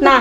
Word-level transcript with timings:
Nah, 0.00 0.20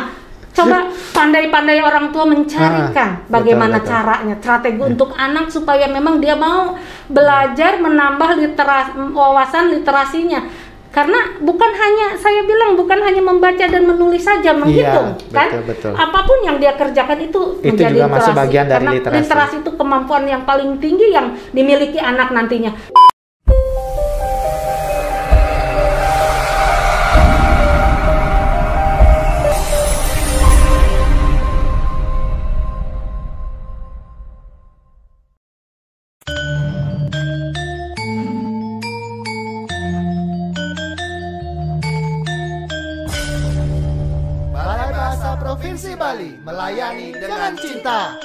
coba 0.51 0.77
pandai-pandai 1.11 1.79
orang 1.79 2.11
tua 2.11 2.27
mencarikan 2.27 3.09
Ah, 3.17 3.29
bagaimana 3.29 3.79
betul, 3.79 3.87
betul. 3.87 3.91
caranya, 3.95 4.35
strategi 4.37 4.79
untuk 4.79 5.09
anak 5.15 5.45
supaya 5.47 5.87
memang 5.87 6.19
dia 6.19 6.35
mau 6.35 6.75
belajar 7.07 7.79
menambah 7.79 8.29
literas 8.35 8.85
wawasan 8.95 9.71
literasinya. 9.71 10.43
Karena 10.91 11.39
bukan 11.39 11.71
hanya 11.71 12.19
saya 12.19 12.43
bilang 12.43 12.75
bukan 12.75 12.99
hanya 12.99 13.23
membaca 13.23 13.63
dan 13.63 13.87
menulis 13.87 14.27
saja 14.27 14.51
menghitung, 14.51 15.15
Iya, 15.15 15.31
kan? 15.31 15.47
betul, 15.47 15.63
betul. 15.71 15.91
Apa 15.95 16.19
pun 16.27 16.43
yang 16.43 16.59
dia 16.59 16.75
kerjakan 16.75 17.15
itu, 17.21 17.41
Itu 17.63 17.71
menjadi 17.71 17.95
juga 17.95 18.07
masuk 18.11 18.35
literasi. 18.35 18.41
bagian 18.43 18.65
dari 18.67 18.75
Karena 18.75 18.91
literasi. 18.99 19.19
literasi 19.23 19.55
itu 19.63 19.71
kemampuan 19.71 20.23
yang 20.27 20.43
paling 20.43 20.75
tinggi 20.77 21.15
yang 21.15 21.31
dimiliki 21.55 21.95
anak 21.95 22.35
nantinya. 22.35 22.75
Provinsi 45.51 45.99
Bali 45.99 46.39
melayani 46.47 47.11
dengan 47.11 47.51
cinta. 47.59 48.15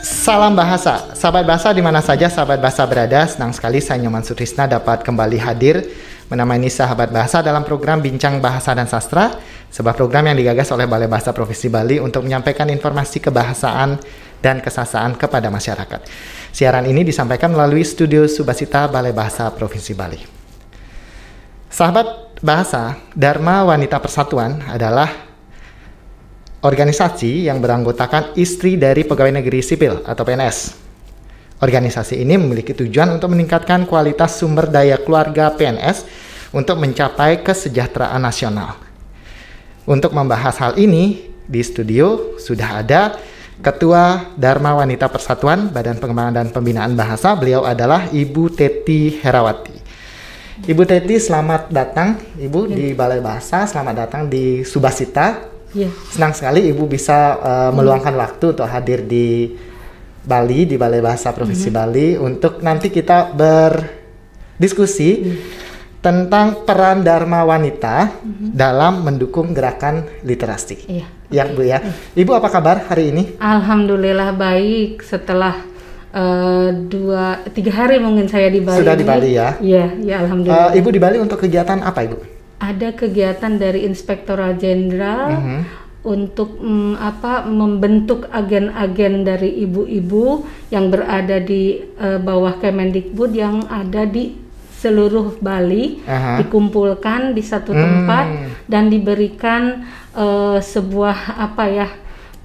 Salam 0.00 0.56
bahasa, 0.56 1.12
sahabat 1.12 1.44
bahasa 1.44 1.76
di 1.76 1.84
mana 1.84 2.00
saja 2.00 2.32
sahabat 2.32 2.56
bahasa 2.56 2.88
berada. 2.88 3.28
Senang 3.28 3.52
sekali 3.52 3.84
saya 3.84 4.00
Nyoman 4.00 4.24
Sutrisna 4.24 4.64
dapat 4.64 5.04
kembali 5.04 5.36
hadir 5.36 5.84
menemani 6.32 6.72
sahabat 6.72 7.12
bahasa 7.12 7.44
dalam 7.44 7.68
program 7.68 8.00
Bincang 8.00 8.40
Bahasa 8.40 8.72
dan 8.72 8.88
Sastra, 8.88 9.28
sebuah 9.68 9.92
program 9.92 10.32
yang 10.32 10.40
digagas 10.40 10.72
oleh 10.72 10.88
Balai 10.88 11.04
Bahasa 11.04 11.36
Provinsi 11.36 11.68
Bali 11.68 12.00
untuk 12.00 12.24
menyampaikan 12.24 12.64
informasi 12.72 13.20
kebahasaan 13.20 14.00
dan 14.40 14.64
kesasaan 14.64 15.20
kepada 15.20 15.52
masyarakat. 15.52 16.00
Siaran 16.48 16.88
ini 16.88 17.04
disampaikan 17.04 17.52
melalui 17.52 17.84
studio 17.84 18.24
Subasita 18.24 18.88
Balai 18.88 19.12
Bahasa 19.12 19.52
Provinsi 19.52 19.92
Bali. 19.92 20.20
Sahabat 21.68 22.25
bahasa, 22.40 23.00
Dharma 23.16 23.64
Wanita 23.64 24.00
Persatuan 24.00 24.60
adalah 24.68 25.08
organisasi 26.64 27.46
yang 27.46 27.62
beranggotakan 27.62 28.34
istri 28.36 28.74
dari 28.74 29.06
pegawai 29.06 29.40
negeri 29.40 29.62
sipil 29.62 30.02
atau 30.02 30.24
PNS. 30.26 30.86
Organisasi 31.56 32.20
ini 32.20 32.36
memiliki 32.36 32.76
tujuan 32.76 33.16
untuk 33.16 33.32
meningkatkan 33.32 33.88
kualitas 33.88 34.36
sumber 34.36 34.68
daya 34.68 35.00
keluarga 35.00 35.48
PNS 35.56 36.04
untuk 36.52 36.76
mencapai 36.76 37.40
kesejahteraan 37.40 38.20
nasional. 38.20 38.76
Untuk 39.88 40.12
membahas 40.12 40.58
hal 40.60 40.72
ini, 40.76 41.32
di 41.46 41.62
studio 41.62 42.36
sudah 42.42 42.82
ada 42.82 43.16
Ketua 43.56 44.36
Dharma 44.36 44.76
Wanita 44.76 45.08
Persatuan 45.08 45.72
Badan 45.72 45.96
Pengembangan 45.96 46.44
dan 46.44 46.48
Pembinaan 46.52 46.92
Bahasa. 46.92 47.32
Beliau 47.32 47.64
adalah 47.64 48.10
Ibu 48.12 48.52
Teti 48.52 49.16
Herawati. 49.24 49.75
Ibu 50.64 50.88
Teti, 50.88 51.20
selamat 51.20 51.68
datang 51.68 52.16
Ibu 52.40 52.72
di 52.72 52.96
Balai 52.96 53.20
Bahasa, 53.20 53.68
selamat 53.68 53.94
datang 54.08 54.22
di 54.24 54.64
Subasita. 54.64 55.52
Iya. 55.76 55.92
Senang 56.08 56.32
sekali 56.32 56.64
Ibu 56.72 56.88
bisa 56.88 57.36
uh, 57.36 57.70
meluangkan 57.76 58.16
waktu 58.16 58.56
untuk 58.56 58.64
hadir 58.64 59.04
di 59.04 59.52
Bali, 60.24 60.64
di 60.64 60.80
Balai 60.80 61.04
Bahasa 61.04 61.36
Provinsi 61.36 61.68
Bali 61.68 62.16
untuk 62.16 62.64
nanti 62.64 62.88
kita 62.88 63.36
berdiskusi 63.36 65.28
tentang 66.00 66.64
peran 66.64 67.04
Dharma 67.04 67.44
wanita 67.44 68.24
dalam 68.56 69.04
mendukung 69.04 69.52
gerakan 69.52 70.08
literasi. 70.24 70.88
Iya. 70.88 71.06
Ya, 71.28 71.44
Bu 71.52 71.68
ya. 71.68 71.84
Ibu 72.16 72.32
apa 72.32 72.48
kabar 72.48 72.88
hari 72.88 73.12
ini? 73.12 73.36
Alhamdulillah 73.36 74.32
baik 74.32 75.04
setelah 75.04 75.75
eh, 76.16 76.68
dua 76.88 77.44
tiga 77.52 77.72
hari 77.76 78.00
mungkin 78.00 78.24
saya 78.26 78.48
di 78.48 78.64
Bali. 78.64 78.80
Sudah 78.80 78.96
di. 78.96 79.04
Bali 79.04 79.30
ya? 79.36 79.60
Iya, 79.60 79.84
ya 80.00 80.14
Uh, 80.16 80.22
alhamdulillah. 80.24 80.72
Ibu 80.72 80.88
di 80.88 81.00
Bali 81.00 81.16
untuk 81.20 81.38
kegiatan 81.38 81.84
apa, 81.84 82.00
Ibu? 82.02 82.16
Ada 82.56 82.96
kegiatan 82.96 83.52
dari 83.54 83.84
Inspektorat 83.84 84.56
Jenderal 84.56 85.28
Mhm. 85.36 85.58
untuk 86.06 86.56
mm, 86.56 86.96
apa 86.96 87.44
membentuk 87.44 88.30
agen-agen 88.30 89.22
dari 89.22 89.60
ibu-ibu 89.60 90.40
yang 90.70 90.88
berada 90.88 91.36
di 91.36 91.82
eh, 91.82 92.16
bawah 92.16 92.56
Kemendikbud 92.56 93.34
yang 93.34 93.66
ada 93.68 94.06
di 94.06 94.38
seluruh 94.72 95.36
Bali 95.40 95.98
Aha. 96.06 96.38
dikumpulkan 96.40 97.32
di 97.32 97.42
satu 97.42 97.72
Hmm. 97.72 97.82
tempat 97.82 98.26
dan 98.64 98.88
diberikan 98.88 99.82
eh, 100.14 100.58
sebuah 100.58 101.36
apa 101.36 101.64
ya 101.68 101.88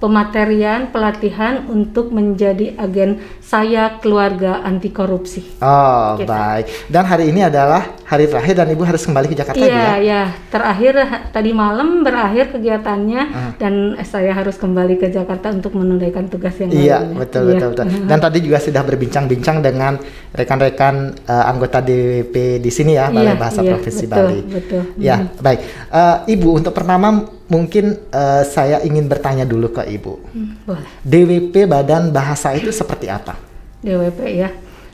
pematerian 0.02 0.90
pelatihan 0.90 1.62
untuk 1.70 2.10
menjadi 2.10 2.74
agen 2.74 3.22
saya 3.38 4.02
keluarga 4.02 4.58
anti 4.60 4.90
korupsi. 4.90 5.46
Oh, 5.62 6.18
Gitu. 6.18 6.26
baik. 6.26 6.66
Dan 6.90 7.06
hari 7.06 7.30
ini 7.30 7.46
adalah 7.46 7.94
hari 8.02 8.26
terakhir 8.26 8.58
dan 8.58 8.66
Ibu 8.68 8.82
harus 8.82 9.06
kembali 9.06 9.30
ke 9.30 9.36
Jakarta 9.38 9.62
Iya, 9.62 9.70
ya? 9.70 9.94
ya. 10.02 10.22
Terakhir 10.50 10.92
tadi 11.30 11.54
malam 11.54 12.02
berakhir 12.02 12.50
kegiatannya 12.50 13.22
dan 13.56 13.94
saya 14.02 14.34
harus 14.34 14.58
kembali 14.58 14.98
ke 14.98 15.06
Jakarta 15.06 15.54
untuk 15.54 15.78
menunaikan 15.78 16.26
tugas 16.26 16.58
yang 16.58 16.74
Iya, 16.74 16.98
lainnya. 16.98 17.18
betul, 17.22 17.42
Iya. 17.46 17.50
betul, 17.54 17.68
betul. 17.70 17.86
Dan 18.10 18.18
tadi 18.18 18.38
juga 18.42 18.58
sudah 18.58 18.82
berbincang-bincang 18.82 19.56
dengan 19.62 19.92
rekan-rekan 20.32 20.94
eh, 21.22 21.44
anggota 21.46 21.78
DWP 21.78 22.34
di 22.58 22.70
sini 22.72 22.98
ya, 22.98 23.06
Balai 23.06 23.32
Iya, 23.32 23.38
Bahasa 23.38 23.60
iya, 23.62 23.70
Provinsi 23.70 24.04
betul, 24.04 24.18
Bali. 24.26 24.38
betul. 24.50 24.82
Ya, 24.98 25.16
baik. 25.38 25.60
Eh, 25.88 26.16
Ibu, 26.34 26.48
untuk 26.58 26.72
pertama 26.72 27.08
mungkin 27.50 27.98
eh, 28.10 28.42
saya 28.46 28.82
ingin 28.82 29.06
bertanya 29.10 29.46
dulu 29.46 29.72
ke 29.72 29.82
Ibu. 29.86 30.14
Hmm, 30.34 30.52
boleh. 30.66 30.88
DWP 31.02 31.66
Badan 31.66 32.14
Bahasa 32.14 32.54
itu 32.54 32.70
seperti 32.70 33.10
apa? 33.10 33.38
DWP 33.82 34.20
ya. 34.30 34.50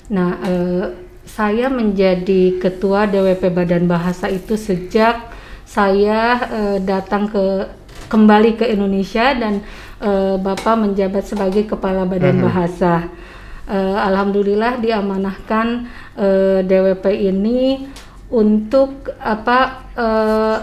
Nah, 0.08 0.40
eh, 0.44 0.84
saya 1.28 1.68
menjadi 1.68 2.56
ketua 2.56 3.04
DWP 3.04 3.52
Badan 3.52 3.84
Bahasa 3.84 4.32
itu 4.32 4.56
sejak 4.56 5.28
saya 5.68 6.40
eh, 6.48 6.78
datang 6.80 7.28
ke 7.28 7.68
kembali 8.08 8.56
ke 8.56 8.64
Indonesia 8.72 9.36
dan 9.36 9.60
eh, 10.00 10.36
Bapak 10.40 10.74
menjabat 10.80 11.28
sebagai 11.28 11.68
kepala 11.68 12.08
Badan 12.08 12.40
Bahasa. 12.40 13.12
Eh, 13.68 13.98
Alhamdulillah 14.00 14.80
diamanahkan 14.80 15.84
eh, 16.16 16.58
DWP 16.64 17.04
ini 17.28 17.84
untuk 18.32 19.12
apa 19.20 19.84
eh, 19.92 20.56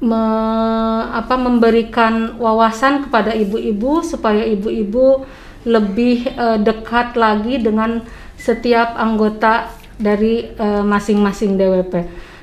me- 0.00 1.04
apa 1.10 1.34
memberikan 1.36 2.34
wawasan 2.36 3.06
kepada 3.06 3.30
ibu-ibu 3.32 4.02
supaya 4.02 4.42
ibu-ibu 4.42 5.22
lebih 5.64 6.28
eh, 6.28 6.58
dekat 6.60 7.14
lagi 7.14 7.58
dengan 7.58 8.02
setiap 8.36 8.94
anggota 8.96 9.70
dari 9.96 10.50
eh, 10.50 10.82
masing-masing 10.84 11.54
DWP. 11.54 11.94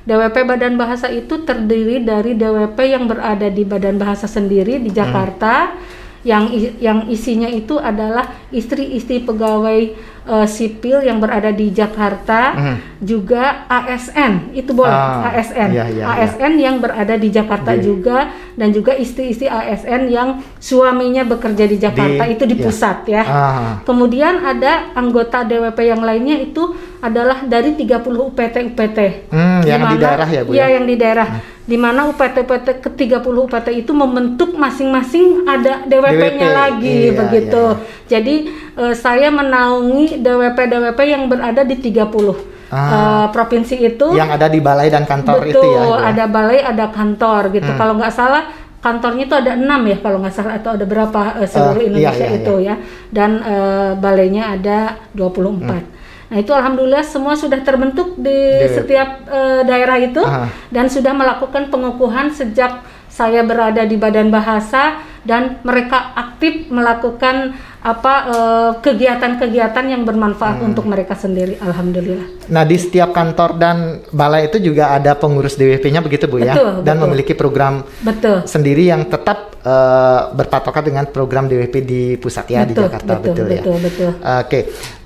DWP 0.02 0.50
Badan 0.50 0.76
Bahasa 0.76 1.08
itu 1.08 1.46
terdiri 1.46 2.02
dari 2.02 2.34
DWP 2.34 2.78
yang 2.90 3.06
berada 3.06 3.46
di 3.48 3.62
Badan 3.62 4.02
Bahasa 4.02 4.26
sendiri 4.26 4.82
di 4.82 4.90
Jakarta 4.90 5.78
yang 6.22 6.50
i- 6.50 6.78
yang 6.78 7.06
isinya 7.06 7.46
itu 7.46 7.78
adalah 7.78 8.26
istri-istri 8.50 9.22
pegawai 9.22 9.94
eh, 10.24 10.46
sipil 10.46 11.02
yang 11.02 11.18
berada 11.18 11.50
di 11.50 11.70
Jakarta, 11.70 12.54
Mhm. 12.54 12.76
juga 13.02 13.66
ASN 13.66 14.54
itu 14.54 14.70
boleh 14.72 14.94
Ah, 14.94 15.26
ASN 15.28 15.70
iya, 15.72 15.86
iya, 15.88 16.06
ASN 16.06 16.54
yang 16.56 16.78
berada 16.78 17.18
di 17.18 17.28
Jakarta 17.28 17.74
Di- 17.74 17.82
juga 17.82 18.30
dan 18.54 18.70
juga 18.70 18.94
istri-istri 18.94 19.46
ASN 19.46 20.06
yang 20.08 20.30
suaminya 20.56 21.26
bekerja 21.26 21.66
di 21.66 21.76
Jakarta 21.76 22.22
Di- 22.22 22.32
itu 22.32 22.44
di 22.46 22.56
iya. 22.56 22.64
pusat 22.64 22.98
ya. 23.06 23.24
Ah, 23.24 23.72
Kemudian 23.82 24.38
ada 24.40 24.94
anggota 24.94 25.42
DWP 25.42 25.80
yang 25.88 26.02
lainnya 26.02 26.38
itu 26.38 26.70
adalah 27.00 27.42
dari 27.44 27.74
30 27.74 27.98
UPT 28.24 28.62
UPT. 28.68 29.00
Hmm, 29.28 29.66
yang 29.66 29.82
di 29.84 29.98
Dimana- 29.98 30.04
daerah 30.06 30.28
ya, 30.28 30.42
Bu, 30.44 30.50
Iya, 30.54 30.62
ya? 30.62 30.74
yang 30.78 30.86
di 30.86 30.96
daerah. 30.96 31.28
Di 31.62 31.78
mana 31.78 32.04
UPT 32.06 32.42
UPT 32.42 32.68
ke 32.80 32.90
30 32.92 33.22
UPT 33.42 33.72
itu 33.72 33.90
membentuk 33.92 34.54
masing-masing 34.54 35.46
ada 35.48 35.82
DWP-nya 35.84 36.50
DWP, 36.50 36.60
lagi 36.60 36.98
iya, 37.08 37.14
begitu. 37.16 37.64
Jadi 38.06 38.36
eh, 38.72 38.96
saya 38.96 39.28
menaungi 39.30 40.11
DWP-DWP 40.18 41.00
yang 41.06 41.24
berada 41.28 41.64
di 41.64 41.78
30 41.78 42.36
Ah. 42.72 42.88
eh, 42.88 43.28
provinsi 43.32 43.76
itu. 43.78 44.16
yang 44.16 44.32
ada 44.32 44.48
di 44.48 44.64
balai 44.64 44.88
dan 44.88 45.04
kantor 45.04 45.44
Betul, 45.44 45.52
itu 45.52 45.60
ya, 45.70 45.82
Ibu? 45.84 45.92
ya? 45.92 46.08
ada 46.08 46.24
balai, 46.26 46.60
ada 46.64 46.86
kantor 46.88 47.42
gitu. 47.52 47.68
Hmm. 47.68 47.76
Kalau 47.78 47.94
nggak 47.96 48.12
salah 48.12 48.44
kantornya 48.80 49.28
itu 49.28 49.36
ada 49.36 49.52
enam 49.54 49.82
ya 49.86 50.00
kalau 50.00 50.18
nggak 50.24 50.34
salah 50.34 50.56
atau 50.56 50.74
ada 50.74 50.86
berapa 50.88 51.20
eh, 51.38 51.46
seluruh 51.46 51.78
Eh, 51.78 51.84
iya, 51.84 51.88
Indonesia 52.10 52.26
iya, 52.26 52.38
itu 52.40 52.54
ya. 52.64 52.76
Dan 53.12 53.32
eh, 53.44 53.92
balainya 53.94 54.56
ada 54.56 54.78
24. 55.12 55.84
Nah 56.32 56.38
itu 56.40 56.48
alhamdulillah 56.50 57.04
semua 57.04 57.36
sudah 57.36 57.60
terbentuk 57.60 58.16
di 58.16 58.40
setiap 58.72 59.28
eh, 59.28 59.68
daerah 59.68 60.00
itu 60.00 60.24
Aha. 60.24 60.48
dan 60.72 60.88
sudah 60.88 61.12
melakukan 61.12 61.68
pengukuhan 61.68 62.32
sejak 62.32 62.80
saya 63.12 63.44
berada 63.44 63.84
di 63.84 64.00
Badan 64.00 64.32
Bahasa 64.32 65.04
dan 65.22 65.62
mereka 65.62 66.18
aktif 66.18 66.70
melakukan 66.74 67.54
apa 67.82 68.14
eh, 68.30 68.72
kegiatan-kegiatan 68.82 69.86
yang 69.90 70.06
bermanfaat 70.06 70.62
untuk 70.62 70.86
mereka 70.86 71.18
sendiri 71.18 71.58
alhamdulillah 71.62 72.42
Nah, 72.52 72.68
di 72.68 72.76
setiap 72.76 73.16
kantor 73.16 73.56
dan 73.56 73.78
balai 74.12 74.52
itu 74.52 74.60
juga 74.60 74.92
ada 74.92 75.16
pengurus 75.16 75.56
DWP-nya 75.56 76.04
begitu 76.04 76.28
Bu 76.28 76.44
ya, 76.44 76.52
Betul, 76.52 76.84
dan 76.84 76.96
betul. 77.00 77.04
memiliki 77.08 77.34
program 77.34 77.74
betul 78.04 78.44
sendiri 78.44 78.92
yang 78.92 79.08
tetap 79.08 79.56
eh, 79.64 80.22
berpatokan 80.36 80.84
dengan 80.84 81.06
program 81.10 81.48
DWP 81.48 81.76
di 81.82 82.02
pusat 82.20 82.46
ya 82.52 82.68
di 82.68 82.76
betul, 82.76 82.86
Jakarta 82.92 83.12
betul, 83.18 83.34
betul, 83.34 83.46
ya. 83.48 83.62
betul, 83.64 83.76
betul. 83.82 84.12
Oke, 84.20 84.60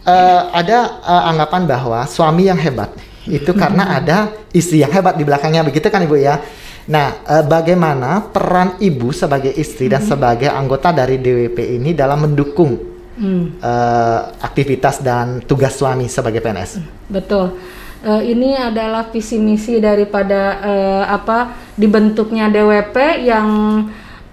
Eh, 0.06 0.42
ada 0.54 1.02
eh, 1.02 1.24
anggapan 1.34 1.66
bahwa 1.66 2.06
suami 2.06 2.46
yang 2.46 2.62
hebat 2.62 2.94
itu 3.26 3.50
karena 3.58 3.98
ada 3.98 4.30
istri 4.54 4.86
yang 4.86 4.94
hebat 4.94 5.18
di 5.18 5.26
belakangnya 5.26 5.66
begitu 5.66 5.90
kan 5.90 5.98
Ibu 6.06 6.14
ya. 6.22 6.38
Nah, 6.86 7.26
eh, 7.26 7.44
bagaimana 7.46 8.30
peran 8.30 8.78
Ibu 8.78 9.10
sebagai 9.10 9.50
istri 9.50 9.90
dan 9.90 10.06
sebagai 10.06 10.54
anggota 10.54 10.94
dari 10.94 11.18
DWP 11.18 11.82
ini 11.82 11.98
dalam 11.98 12.30
mendukung 12.30 12.94
Hmm. 13.16 13.56
eh, 13.64 14.20
aktivitas 14.44 15.00
dan 15.00 15.40
tugas 15.40 15.80
suami 15.80 16.12
sebagai 16.12 16.44
PNS? 16.44 16.84
Betul. 17.08 17.56
Eh, 18.04 18.36
ini 18.36 18.60
adalah 18.60 19.08
visi 19.08 19.40
misi 19.40 19.80
daripada 19.80 20.60
eh, 20.60 21.04
apa 21.08 21.56
dibentuknya 21.80 22.52
DWP 22.52 23.24
yang 23.24 23.48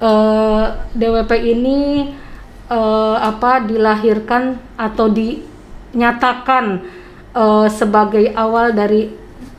eh, 0.02 0.64
DWP 0.98 1.30
ini 1.40 2.10
eh, 2.68 3.16
apa 3.22 3.62
dilahirkan 3.62 4.58
atau 4.74 5.06
dinyatakan 5.08 6.64
eh, 7.32 7.66
sebagai 7.70 8.34
awal 8.34 8.74
dari 8.74 9.14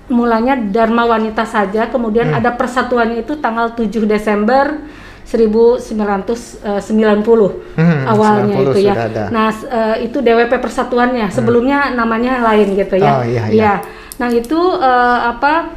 mulanya 0.07 0.59
Dharma 0.59 1.05
Wanita 1.05 1.44
saja, 1.44 1.88
kemudian 1.88 2.33
ada 2.33 2.51
persatuannya 2.51 3.23
itu 3.23 3.39
tanggal 3.39 3.71
7 3.71 4.03
Desember 4.03 4.83
1990 5.23 7.79
Hmm, 7.79 8.03
awalnya 8.05 8.59
90 8.59 8.71
itu 8.75 8.79
ya. 8.83 8.94
ada. 9.07 9.23
Nah, 9.31 9.50
eh, 9.50 9.95
itu 10.05 10.19
DWP 10.19 10.59
persatuannya. 10.59 11.31
Sebelumnya 11.31 11.91
namanya 11.91 12.44
lain 12.44 12.75
gitu 12.75 13.00
ya. 13.00 13.19
Oh, 13.19 13.23
iya, 13.23 13.47
iya. 13.47 13.53
Iya. 13.53 13.73
Nah, 14.19 14.29
itu 14.29 14.59
eh, 14.77 15.19
apa 15.25 15.73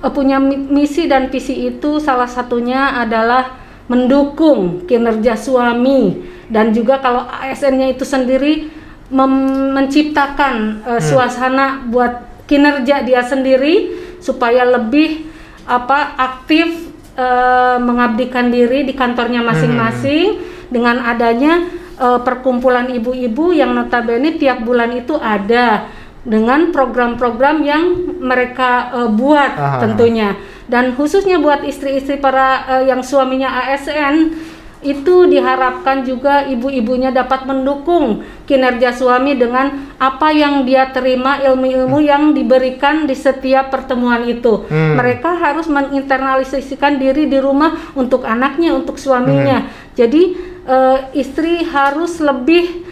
eh, 0.00 0.10
punya 0.10 0.40
mi- 0.40 0.58
misi 0.58 1.06
dan 1.06 1.28
visi 1.28 1.68
itu 1.68 2.00
salah 2.00 2.26
satunya 2.26 2.96
adalah 2.96 3.60
mendukung 3.86 4.88
kinerja 4.88 5.36
suami 5.36 6.24
dan 6.48 6.72
juga 6.72 6.98
kalau 6.98 7.28
ASN-nya 7.28 7.92
itu 7.92 8.02
sendiri 8.02 8.72
menciptakan 9.12 10.54
eh, 10.88 11.00
suasana 11.02 11.84
buat 11.86 12.31
kinerja 12.52 13.00
dia 13.00 13.24
sendiri 13.24 13.96
supaya 14.20 14.68
lebih 14.68 15.24
apa 15.64 16.20
aktif 16.20 16.92
eh, 17.16 17.76
mengabdikan 17.80 18.52
diri 18.52 18.84
di 18.84 18.92
kantornya 18.92 19.40
masing-masing 19.40 20.36
dengan 20.68 21.00
adanya 21.00 21.64
eh, 21.96 22.20
perkumpulan 22.20 22.92
ibu-ibu 22.92 23.56
yang 23.56 23.72
notabene 23.72 24.36
tiap 24.36 24.60
bulan 24.60 24.92
itu 24.92 25.16
ada 25.16 25.88
dengan 26.22 26.70
program-program 26.70 27.56
yang 27.64 27.84
mereka 28.20 28.92
eh, 28.94 29.08
buat 29.08 29.52
Aha. 29.56 29.80
tentunya 29.80 30.36
dan 30.70 30.94
khususnya 30.94 31.42
buat 31.42 31.66
istri-istri 31.66 32.20
para 32.20 32.68
eh, 32.78 32.84
yang 32.92 33.00
suaminya 33.00 33.48
ASN 33.48 34.36
itu 34.82 35.30
diharapkan 35.30 36.02
juga 36.02 36.42
ibu-ibunya 36.50 37.14
dapat 37.14 37.46
mendukung 37.46 38.26
kinerja 38.50 38.90
suami 38.90 39.38
dengan 39.38 39.94
apa 39.96 40.34
yang 40.34 40.66
dia 40.66 40.90
terima 40.90 41.38
ilmu-ilmu 41.38 42.02
yang 42.02 42.34
diberikan 42.34 43.06
di 43.06 43.14
setiap 43.14 43.70
pertemuan 43.70 44.26
itu. 44.26 44.66
Hmm. 44.66 44.98
Mereka 44.98 45.38
harus 45.38 45.70
menginternalisasikan 45.70 46.98
diri 46.98 47.30
di 47.30 47.38
rumah 47.38 47.94
untuk 47.94 48.26
anaknya, 48.26 48.74
untuk 48.74 48.98
suaminya. 48.98 49.70
Jadi 49.94 50.34
eh, 50.66 50.98
istri 51.14 51.62
harus 51.62 52.18
lebih 52.18 52.82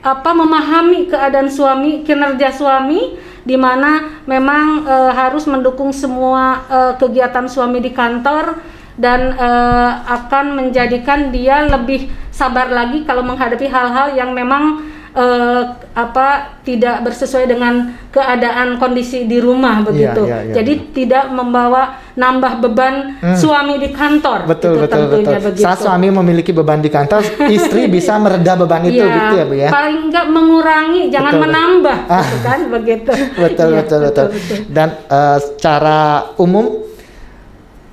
apa 0.00 0.32
memahami 0.32 1.12
keadaan 1.12 1.52
suami, 1.52 2.06
kinerja 2.06 2.54
suami 2.54 3.18
di 3.44 3.56
mana 3.58 4.22
memang 4.24 4.86
eh, 4.86 5.12
harus 5.18 5.50
mendukung 5.50 5.90
semua 5.90 6.62
eh, 6.70 6.92
kegiatan 6.94 7.50
suami 7.50 7.82
di 7.82 7.90
kantor 7.90 8.78
dan 9.00 9.32
eh, 9.32 9.90
akan 10.06 10.44
menjadikan 10.54 11.32
dia 11.32 11.64
lebih 11.64 12.06
sabar 12.30 12.68
lagi 12.68 13.02
kalau 13.02 13.20
menghadapi 13.20 13.66
hal-hal 13.66 14.12
yang 14.12 14.30
memang 14.30 14.84
eh, 15.10 15.62
apa 15.90 16.60
tidak 16.62 17.02
bersesuai 17.02 17.44
dengan 17.44 17.74
keadaan 18.08 18.76
kondisi 18.76 19.24
di 19.24 19.38
rumah 19.38 19.82
begitu. 19.82 20.22
iya, 20.22 20.38
iya, 20.44 20.54
Jadi 20.54 20.72
tidak 20.92 21.30
membawa 21.30 21.98
nambah 22.12 22.60
beban 22.60 22.94
suami 23.34 23.76
di 23.76 23.90
kantor. 23.90 24.46
Betul 24.46 24.76
Itu 24.76 24.82
betul 24.84 24.98
tentunya 25.08 25.38
betul. 25.38 25.46
begitu. 25.50 25.64
Saat 25.64 25.78
suami 25.80 26.08
memiliki 26.10 26.52
beban 26.52 26.78
di 26.78 26.88
kantor, 26.88 27.22
istri 27.56 27.88
bisa 27.88 28.18
mereda 28.18 28.54
beban 28.54 28.82
itu 28.84 29.00
Iya, 29.00 29.10
gitu 29.10 29.34
ya 29.34 29.44
Bu 29.44 29.54
ya. 29.56 29.68
Paling 29.68 29.98
enggak 30.06 30.26
mengurangi, 30.28 31.02
jangan 31.08 31.32
Betul. 31.32 31.42
menambah, 31.42 31.98
Ah. 32.06 32.22
gitu 32.22 32.36
kan 32.40 32.60
begitu. 32.70 33.12
betul, 33.42 33.66
Iya, 33.66 33.76
betul, 33.82 33.98
betul, 34.04 34.26
Dan 34.68 34.88
eh, 35.08 35.38
secara 35.40 35.98
umum 36.36 36.66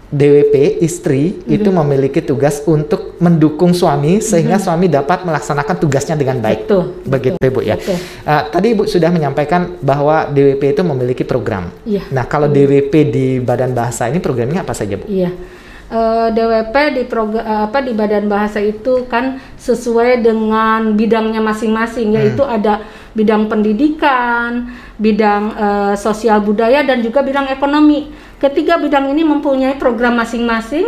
DWP 0.07 0.79
istri 0.79 1.35
itu 1.51 1.67
memiliki 1.67 2.23
tugas 2.23 2.63
untuk 2.63 3.19
mendukung 3.19 3.75
suami 3.75 4.23
sehingga 4.23 4.55
suami 4.55 4.87
dapat 4.87 5.27
melaksanakan 5.27 5.75
tugasnya 5.83 6.15
dengan 6.15 6.39
baik. 6.39 6.63
Betul, 6.63 6.83
Begitu 7.03 7.35
Bu 7.51 7.59
ya. 7.59 7.75
betul. 7.75 7.99
Eh, 8.23 8.43
tadi 8.47 8.67
Ibu 8.71 8.87
sudah 8.87 9.11
menyampaikan 9.11 9.75
bahwa 9.83 10.31
DWP 10.31 10.79
itu 10.79 10.81
memiliki 10.87 11.23
program. 11.27 11.75
Iya. 11.83 12.07
Nah, 12.15 12.23
kalau 12.23 12.47
DWP 12.47 12.93
di 13.11 13.27
Badan 13.43 13.75
Bahasa 13.75 14.07
ini 14.07 14.23
programnya 14.23 14.63
apa 14.63 14.71
saja, 14.71 14.95
Bu? 14.95 15.11
Iya. 15.11 15.35
Eh, 15.87 16.27
DWP 16.35 16.75
di 16.99 17.03
prog- 17.07 17.39
eh, 17.39 17.61
apa 17.67 17.79
di 17.83 17.91
Badan 17.95 18.27
Bahasa 18.31 18.63
itu 18.63 19.07
kan 19.11 19.39
sesuai 19.55 20.23
dengan 20.23 20.95
bidangnya 20.95 21.39
masing-masing 21.39 22.11
yaitu 22.15 22.43
ada 22.47 22.83
bidang 23.11 23.47
pendidikan, 23.47 24.71
bidang 24.99 25.43
eh, 25.55 25.93
sosial 25.95 26.43
budaya 26.43 26.83
dan 26.83 26.99
juga 27.03 27.23
bidang 27.23 27.51
ekonomi. 27.51 28.11
Ketiga 28.37 28.77
bidang 28.77 29.09
ini 29.09 29.25
mempunyai 29.25 29.81
program 29.81 30.21
masing-masing 30.21 30.85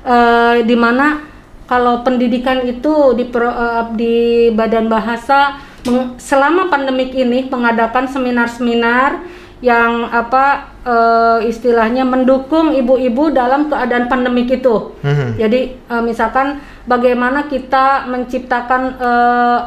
eh, 0.00 0.56
di 0.64 0.76
mana 0.76 1.20
kalau 1.68 2.00
pendidikan 2.00 2.64
itu 2.64 3.12
di 3.12 3.28
pro- 3.28 3.52
eh, 3.52 3.84
di 3.92 4.16
Badan 4.56 4.88
Bahasa 4.88 5.60
meng- 5.84 6.16
selama 6.16 6.72
pandemik 6.72 7.12
ini 7.12 7.52
mengadakan 7.52 8.08
seminar-seminar 8.08 9.20
yang 9.60 10.08
apa 10.08 10.72
eh, 10.88 11.48
istilahnya 11.52 12.08
mendukung 12.08 12.72
ibu-ibu 12.72 13.28
dalam 13.28 13.68
keadaan 13.68 14.08
pandemik 14.08 14.48
itu. 14.56 14.96
Mhm. 15.04 15.36
Jadi 15.36 15.60
eh, 15.76 16.02
misalkan 16.04 16.64
bagaimana 16.88 17.44
kita 17.44 18.08
menciptakan 18.08 18.82
eh, 18.96 19.58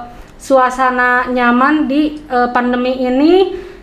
suasana 0.41 1.29
nyaman 1.29 1.85
di 1.85 2.25
eh, 2.25 2.49
pandemi 2.49 3.05
ini 3.05 3.33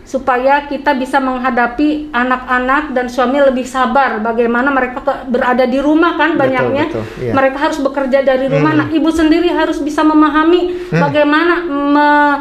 supaya 0.07 0.63
kita 0.63 0.95
bisa 0.95 1.19
menghadapi 1.19 2.07
anak-anak 2.09 2.95
dan 2.95 3.05
suami 3.05 3.43
lebih 3.43 3.67
sabar 3.67 4.17
bagaimana 4.19 4.71
mereka 4.71 5.03
ke- 5.03 5.27
berada 5.27 5.63
di 5.63 5.77
rumah 5.77 6.15
kan 6.15 6.31
Betul, 6.31 6.41
banyaknya. 6.41 6.85
betul, 6.87 7.03
iya. 7.19 7.33
mereka 7.33 7.57
harus 7.61 7.77
bekerja 7.77 8.19
dari 8.21 8.47
rumah. 8.47 8.71
Nah 8.73 8.87
ibu 8.89 9.09
sendiri 9.09 9.51
harus 9.51 9.77
bisa 9.77 10.01
memahami 10.01 10.87
bagaimana 10.89 11.53
me- 11.61 12.39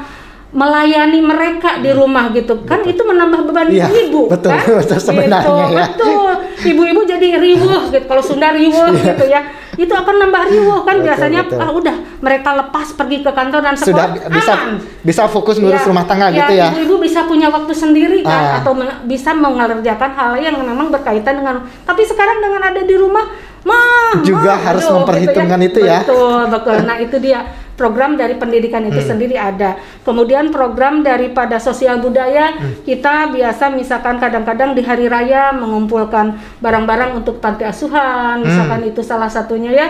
melayani 0.48 1.20
mereka 1.20 1.76
di 1.76 1.90
rumah 1.90 2.30
gitu. 2.30 2.62
Kan 2.62 2.86
itu 2.86 3.02
menambah 3.02 3.44
beban 3.44 3.66
Iya, 3.66 3.90
ibu 3.90 4.24
betul, 4.32 4.54
kan? 4.54 4.62
betul 4.78 4.98
sebenarnya 4.98 5.42
Gitu, 5.42 5.52
ya. 5.52 5.84
betul. 5.84 6.30
Ibu-ibu 6.56 7.00
jadi 7.04 7.28
riwuh 7.36 7.90
gitu 7.90 8.06
kalau 8.06 8.22
Sunda 8.22 8.48
riwuh 8.50 8.94
gitu 8.94 9.26
ya 9.26 9.42
itu 9.76 9.92
akan 9.92 10.14
nambah 10.18 10.42
riwuh 10.48 10.80
kan. 10.82 10.96
Betul, 10.96 11.06
biasanya 11.06 11.40
betul. 11.44 11.58
ah 11.58 11.70
udah 11.70 11.96
mereka 12.18 12.50
lepas 12.56 12.86
pergi 12.92 13.18
ke 13.20 13.30
kantor 13.30 13.60
dan 13.60 13.74
Sudah 13.74 13.84
sekolah 13.86 14.06
bi- 14.08 14.22
bisa 14.32 14.52
aman 14.52 14.74
bisa 15.00 15.22
fokus 15.26 15.56
ngurus 15.56 15.78
Ya, 15.78 15.86
rumah 15.86 16.04
tangga 16.04 16.26
gitu 16.30 16.52
ya. 16.52 16.68
Ibu-ibu 16.70 16.96
bisa 16.98 17.20
punya 17.24 17.48
waktu 17.48 17.72
sendiri 17.72 18.20
kan 18.20 18.42
Ah. 18.42 18.58
atau 18.58 18.72
bisa 19.04 19.30
mengerjakan 19.30 20.10
hal 20.10 20.32
yang 20.36 20.56
memang 20.58 20.88
berkaitan 20.88 21.36
dengan 21.36 21.56
tapi 21.82 22.02
sekarang 22.02 22.40
dengan 22.40 22.62
ada 22.64 22.80
di 22.80 22.94
rumah 22.94 23.24
mah 23.62 24.22
Juga 24.22 24.54
mah, 24.54 24.58
harus 24.62 24.84
aduh, 24.84 24.94
memperhitungkan 24.96 25.58
gitu 25.60 25.78
itu 25.78 25.80
ya. 25.84 25.98
Betul, 26.00 26.40
betul. 26.48 26.76
Nah, 26.82 26.96
itu 26.96 27.16
dia 27.18 27.40
program 27.76 28.16
dari 28.16 28.34
pendidikan 28.34 28.82
itu 28.82 28.98
Hmm. 28.98 29.10
sendiri 29.14 29.36
ada. 29.36 29.76
Kemudian 30.02 30.48
program 30.48 31.04
daripada 31.04 31.60
sosial 31.60 32.00
budaya 32.00 32.56
Hmm. 32.56 32.82
kita 32.82 33.28
biasa 33.30 33.68
misalkan 33.70 34.16
kadang-kadang 34.16 34.72
di 34.72 34.80
hari 34.80 35.06
raya 35.06 35.52
mengumpulkan 35.52 36.34
barang-barang 36.58 37.14
untuk 37.14 37.38
panti 37.38 37.62
asuhan, 37.62 38.40
misalkan 38.40 38.80
Hmm. 38.80 38.90
itu 38.90 39.04
salah 39.04 39.28
satunya 39.28 39.70
ya. 39.70 39.88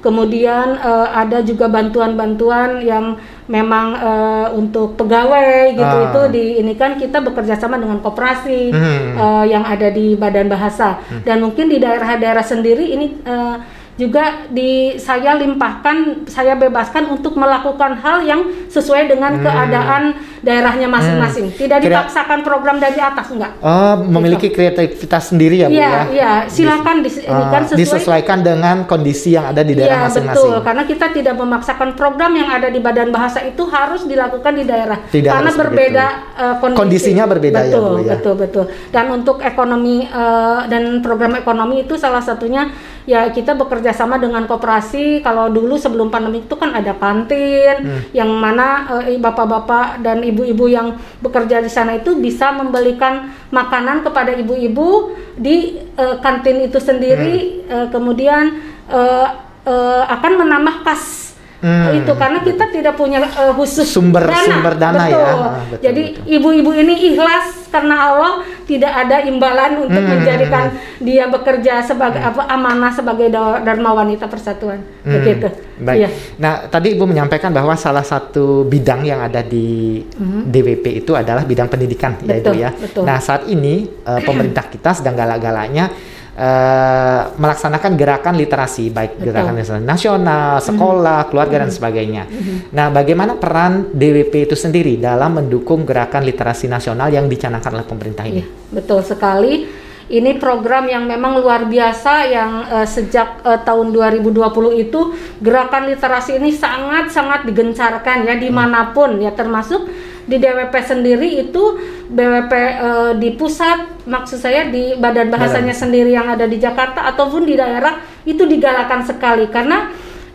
Kemudian 0.00 0.76
eh, 0.76 1.08
ada 1.12 1.40
juga 1.40 1.68
bantuan-bantuan 1.68 2.80
yang 2.80 3.16
memang 3.46 3.86
eh, 3.94 4.48
untuk 4.56 4.96
pegawai 4.96 5.70
gitu 5.70 5.84
Ah. 5.96 6.06
itu 6.10 6.22
di 6.32 6.44
ini 6.58 6.74
kan 6.74 6.98
kita 6.98 7.22
bekerja 7.22 7.54
sama 7.54 7.78
dengan 7.78 8.00
koperasi 8.00 8.72
Hmm. 8.72 9.12
eh, 9.14 9.44
yang 9.52 9.62
ada 9.62 9.86
di 9.88 10.16
Badan 10.16 10.48
Bahasa 10.48 10.98
dan 11.22 11.44
mungkin 11.44 11.68
di 11.68 11.78
daerah-daerah 11.78 12.42
sendiri 12.42 12.90
ini 12.90 13.06
eh, 13.22 13.56
juga 13.96 14.44
di 14.52 15.00
saya 15.00 15.32
limpahkan, 15.34 16.28
saya 16.28 16.52
bebaskan 16.52 17.08
untuk 17.08 17.32
melakukan 17.32 17.96
hal 17.96 18.20
yang 18.22 18.44
sesuai 18.68 19.08
dengan 19.08 19.40
keadaan 19.40 20.12
daerahnya 20.44 20.84
masing-masing. 20.84 21.48
Tidak 21.50 21.80
Kira- 21.80 22.04
dipaksakan 22.04 22.44
program 22.44 22.76
dari 22.76 23.00
atas 23.00 23.32
enggak. 23.32 23.56
Oh, 23.58 23.96
memiliki 24.04 24.52
kreativitas 24.52 25.32
sendiri 25.32 25.64
ya, 25.64 25.72
Bu 25.72 25.74
Iya, 25.74 25.88
ya? 25.88 26.02
iya, 26.12 26.32
silakan 26.46 27.00
dis, 27.00 27.16
Eh, 27.18 27.24
kan 27.26 27.64
sesuai 27.64 27.80
disesuaikan 27.80 28.44
dengan 28.44 28.84
kondisi 28.84 29.32
yang 29.32 29.48
ada 29.48 29.64
di 29.64 29.72
daerah 29.72 30.04
Iya 30.04 30.06
masing-masing. 30.12 30.44
betul, 30.52 30.56
karena 30.60 30.82
kita 30.84 31.06
tidak 31.10 31.34
memaksakan 31.34 31.88
program 31.96 32.32
yang 32.36 32.48
ada 32.52 32.68
di 32.68 32.78
badan 32.78 33.08
bahasa 33.08 33.40
itu 33.42 33.64
harus 33.66 34.04
dilakukan 34.04 34.52
di 34.54 34.64
daerah, 34.68 35.00
Tidak 35.08 35.32
karena 35.32 35.50
berbeda 35.50 36.06
eh, 36.36 36.54
kondisi. 36.60 36.78
Kondisinya 36.78 37.24
berbeda 37.24 37.60
ya, 37.64 37.72
betul, 37.72 37.82
Bu, 37.82 37.96
ya? 38.04 38.12
Betul, 38.20 38.34
betul. 38.36 38.64
Dan 38.92 39.04
untuk 39.10 39.40
ekonomi 39.40 40.04
eh, 40.04 40.60
dan 40.68 41.00
program 41.00 41.32
ekonomi 41.34 41.82
itu 41.82 41.96
salah 41.96 42.20
satunya 42.20 42.68
ya 43.06 43.30
kita 43.30 43.54
bekerja 43.54 43.94
sama 43.94 44.18
dengan 44.18 44.44
koperasi. 44.44 45.22
Kalau 45.22 45.48
dulu 45.48 45.78
sebelum 45.78 46.10
pandemi 46.10 46.42
itu 46.44 46.54
kan 46.58 46.74
ada 46.74 46.92
kantin, 46.98 47.76
Hmm. 47.80 48.00
yang 48.12 48.30
mana 48.36 49.00
eh, 49.06 49.16
bapak-bapak 49.16 50.02
dan 50.02 50.20
ibu-ibu 50.20 50.66
yang 50.68 50.98
bekerja 51.22 51.62
di 51.62 51.70
sana 51.70 51.96
itu 51.96 52.18
bisa 52.18 52.52
membelikan 52.52 53.30
makanan 53.54 54.02
kepada 54.04 54.34
ibu-ibu 54.34 55.14
di 55.38 55.80
eh, 55.96 56.16
kantin 56.20 56.66
itu 56.66 56.76
sendiri, 56.82 57.64
Hmm. 57.64 57.72
eh, 57.72 57.86
kemudian 57.94 58.44
eh, 58.92 59.28
eh, 59.66 60.02
akan 60.06 60.32
menambah 60.46 60.86
kas 60.86 61.25
Hmm. 61.56 61.88
itu 61.90 62.12
karena 62.12 62.38
kita 62.38 62.68
tidak 62.68 62.94
punya 62.94 63.16
eh, 63.18 63.52
khusus 63.52 63.88
Sumber- 63.88 64.28
sumber 64.44 64.76
dana 64.76 65.04
ya. 65.04 65.16
betul. 65.16 65.24
Ah, 65.24 65.60
betul, 65.66 65.82
Jadi 65.82 66.02
betul. 66.12 66.34
ibu-ibu 66.36 66.70
ini 66.74 66.94
ikhlas 67.08 67.46
karena 67.66 67.96
Allah 68.06 68.32
tidak 68.62 68.92
ada 68.94 69.16
imbalan 69.22 69.72
untuk 69.80 69.98
Hmm. 69.98 70.12
menjadikan 70.12 70.64
dia 70.98 71.24
bekerja 71.26 71.80
sebagai 71.80 72.18
apa 72.18 72.44
amanah 72.46 72.90
sebagai 72.90 73.32
Dharma 73.32 73.90
Wanita 73.94 74.26
Persatuan 74.26 74.84
Hmm, 75.00 75.12
begitu. 75.14 75.48
Baik. 75.76 75.96
Iya. 75.96 76.08
Nah, 76.36 76.52
tadi 76.66 76.92
Ibu 76.92 77.04
menyampaikan 77.04 77.48
bahwa 77.50 77.72
salah 77.74 78.00
satu 78.02 78.64
bidang 78.64 79.04
yang 79.04 79.20
ada 79.20 79.40
di 79.40 80.00
DWP 80.44 80.98
itu 80.98 81.12
adalah 81.12 81.44
bidang 81.44 81.68
pendidikan, 81.68 82.16
ya 82.18 82.36
Ibu. 82.36 82.42
Betul, 82.42 82.54
ya. 82.58 82.70
betul. 82.72 83.02
Nah, 83.02 83.16
saat 83.18 83.44
ini 83.46 83.84
eh, 83.86 84.20
pemerintah 84.20 84.64
kita 84.66 84.92
sedang 84.92 85.12
galak-galaknya 85.14 85.88
eh, 86.36 87.20
melaksanakan 87.32 87.92
gerakan 87.96 88.34
literasi, 88.36 88.92
baik 88.92 89.16
Betul. 89.16 89.20
Mhm. 89.20 89.26
gerakan 89.32 89.54
literasi 89.56 89.84
nasional, 89.88 90.52
sekolah, 90.60 91.20
keluarga 91.32 91.56
dan 91.64 91.70
sebagainya. 91.72 92.28
Nah, 92.76 92.92
bagaimana 92.92 93.40
peran 93.40 93.90
DWP 93.96 94.52
itu 94.52 94.56
sendiri 94.56 95.00
dalam 95.00 95.40
mendukung 95.40 95.88
gerakan 95.88 96.22
literasi 96.22 96.68
nasional 96.68 97.08
yang 97.08 97.26
dicanangkan 97.26 97.72
oleh 97.80 97.86
pemerintah 97.88 98.28
ini? 98.28 98.44
Iya, 98.44 98.46
betul 98.70 99.00
sekali. 99.00 99.84
Ini 100.06 100.38
program 100.38 100.86
yang 100.86 101.02
memang 101.02 101.42
luar 101.42 101.66
biasa 101.66 102.30
yang 102.30 102.50
eh, 102.70 102.86
sejak 102.86 103.42
eh, 103.42 103.60
tahun 103.66 103.90
2020 103.90 104.86
itu 104.86 105.00
gerakan 105.42 105.90
literasi 105.90 106.38
ini 106.38 106.54
sangat-sangat 106.54 107.42
digencarkan 107.42 108.22
ya 108.22 108.38
di 108.38 108.46
mana 108.46 108.94
pun 108.94 109.18
ya 109.18 109.34
termasuk 109.34 109.90
di 110.26 110.36
DWP 110.42 110.74
sendiri 110.82 111.46
itu 111.46 111.62
BWP 112.10 112.52
eh, 112.52 113.12
di 113.22 113.30
pusat 113.38 114.06
maksud 114.06 114.42
saya 114.42 114.66
di 114.66 114.98
badan 114.98 115.30
bahasanya 115.30 115.74
sendiri 115.74 116.10
yang 116.10 116.26
ada 116.26 116.50
di 116.50 116.58
Jakarta 116.58 117.06
ataupun 117.14 117.46
di 117.46 117.54
daerah 117.54 118.02
itu 118.26 118.42
digalakan 118.42 119.06
sekali. 119.06 119.46
Karena 119.46 119.90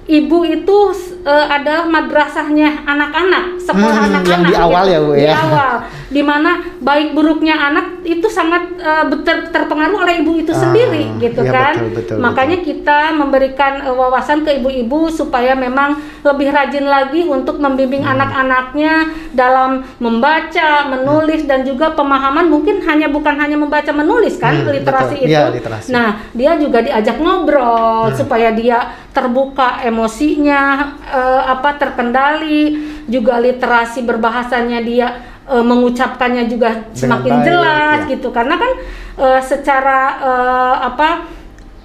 ibu 0.07 0.47
itu 0.47 0.77
eh, 1.27 1.47
adalah 1.51 1.85
madrasahnya 1.91 2.87
anak-anak 2.87 3.43
sekolah 3.59 3.95
Hmm, 3.95 4.07
anak-anak 4.15 4.31
yang 4.31 4.43
di 4.47 4.55
awal 4.55 4.85
ya, 4.87 4.99
Bu, 5.03 5.11
di 5.13 5.27
ya. 5.27 5.35
awal 5.37 5.75
di 6.11 6.19
mana 6.19 6.59
baik 6.77 7.15
buruknya 7.15 7.55
anak 7.55 8.03
itu 8.03 8.27
sangat 8.27 8.67
eh, 8.75 9.05
ter- 9.23 9.47
terpengaruh 9.47 10.03
oleh 10.03 10.19
ibu 10.19 10.35
itu 10.35 10.51
Ah, 10.51 10.59
sendiri 10.59 11.07
gitu 11.17 11.41
iya, 11.41 11.51
kan 11.51 11.73
betul, 11.79 11.95
betul, 11.95 12.17
makanya 12.19 12.57
kita 12.59 12.99
memberikan 13.11 13.79
eh, 13.81 13.95
wawasan 13.95 14.43
ke 14.43 14.59
ibu-ibu 14.59 15.07
supaya 15.07 15.55
memang 15.55 15.95
lebih 16.21 16.51
rajin 16.51 16.85
lagi 16.85 17.23
untuk 17.23 17.57
membimbing 17.57 18.03
Hmm. 18.03 18.13
anak-anaknya 18.13 18.93
dalam 19.31 19.87
membaca 19.97 20.69
menulis 20.85 21.45
dan 21.45 21.63
juga 21.63 21.91
pemahaman 21.91 22.45
mungkin 22.45 22.81
hanya 22.81 23.07
bukan 23.07 23.37
hanya 23.37 23.55
membaca 23.55 23.89
menulis 23.89 24.35
kan 24.35 24.51
Hmm, 24.53 24.67
literasi 24.69 25.15
betul. 25.15 25.25
itu 25.25 25.31
Iya, 25.31 25.47
literasi. 25.49 25.89
nah 25.89 26.19
dia 26.31 26.57
juga 26.57 26.83
diajak 26.83 27.17
ngobrol 27.17 28.11
supaya 28.11 28.51
dia 28.51 28.83
terbuka 29.11 29.79
emosinya 29.81 30.61
eh, 31.05 31.43
apa 31.47 31.77
terkendali 31.77 32.75
juga 33.07 33.37
literasi 33.37 34.01
berbahasanya 34.01 34.79
dia 34.81 35.07
eh, 35.47 35.63
mengucapkannya 35.63 36.45
juga 36.45 36.89
semakin 36.93 37.33
baik, 37.39 37.45
jelas 37.47 37.99
ya. 38.05 38.09
gitu 38.13 38.29
karena 38.29 38.55
kan 38.57 38.71
eh, 39.17 39.41
secara 39.41 39.99
eh, 40.21 40.75
apa 40.87 41.09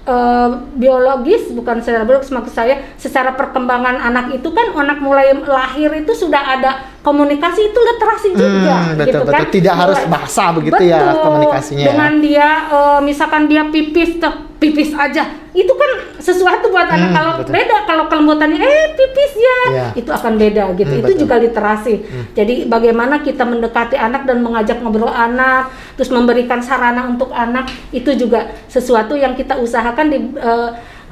eh, 0.05 0.49
biologis 0.73 1.51
bukan 1.51 1.83
secara 1.83 2.07
biologis 2.07 2.31
maksud 2.31 2.53
saya 2.53 2.79
secara 2.95 3.33
perkembangan 3.33 3.97
anak 3.99 4.31
itu 4.33 4.49
kan 4.51 4.71
anak 4.73 5.01
mulai 5.01 5.35
lahir 5.35 5.91
itu 5.93 6.13
sudah 6.15 6.39
ada 6.57 6.71
komunikasi 7.03 7.71
itu 7.71 7.79
literasi 7.79 8.27
juga 8.31 8.47
Hmm, 8.77 8.95
betul, 8.95 9.07
gitu 9.07 9.19
betul. 9.23 9.33
kan 9.35 9.43
Tidak 9.51 9.75
harus 9.75 9.99
bahasa 10.07 10.43
begitu 10.55 10.81
ya 10.83 10.99
Betul. 11.11 11.23
komunikasinya 11.23 11.83
ya. 11.83 11.87
dengan 11.91 12.11
dia 12.23 12.47
eh, 12.71 12.99
misalkan 13.03 13.47
dia 13.47 13.63
pipis 13.67 14.19
tuh 14.19 14.46
pipis 14.57 14.89
aja 14.89 15.21
itu 15.51 15.69
kan 15.69 15.91
sesuatu 16.17 16.67
buat 16.67 16.85
anak 16.85 17.07
Hmm, 17.07 17.15
kalau 17.15 17.33
betul. 17.39 17.53
beda 17.53 17.77
kalau 17.83 18.03
kelembutannya 18.05 18.57
eh 18.57 18.87
pipis 18.91 19.33
ya 19.35 19.57
Iya. 19.67 19.85
itu 19.95 20.09
akan 20.09 20.33
beda 20.35 20.63
gitu 20.73 20.87
Hmm, 20.87 20.97
itu 20.97 21.03
betul. 21.03 21.13
Hmm. 21.13 21.23
juga 21.23 21.35
literasi 21.39 21.93
jadi 22.33 22.55
bagaimana 22.65 23.15
kita 23.19 23.43
mendekati 23.43 23.95
anak 23.95 24.25
dan 24.25 24.41
mengajak 24.41 24.77
ngobrol 24.79 25.07
anak 25.07 25.67
terus 25.93 26.09
memberikan 26.09 26.57
sarana 26.59 27.05
untuk 27.05 27.29
anak 27.29 27.65
itu 27.91 28.13
juga 28.13 28.49
sesuatu 28.65 29.13
yang 29.13 29.33
kita 29.33 29.55
usahakan 29.55 30.05
di 30.07 30.17
eh, 30.35 30.69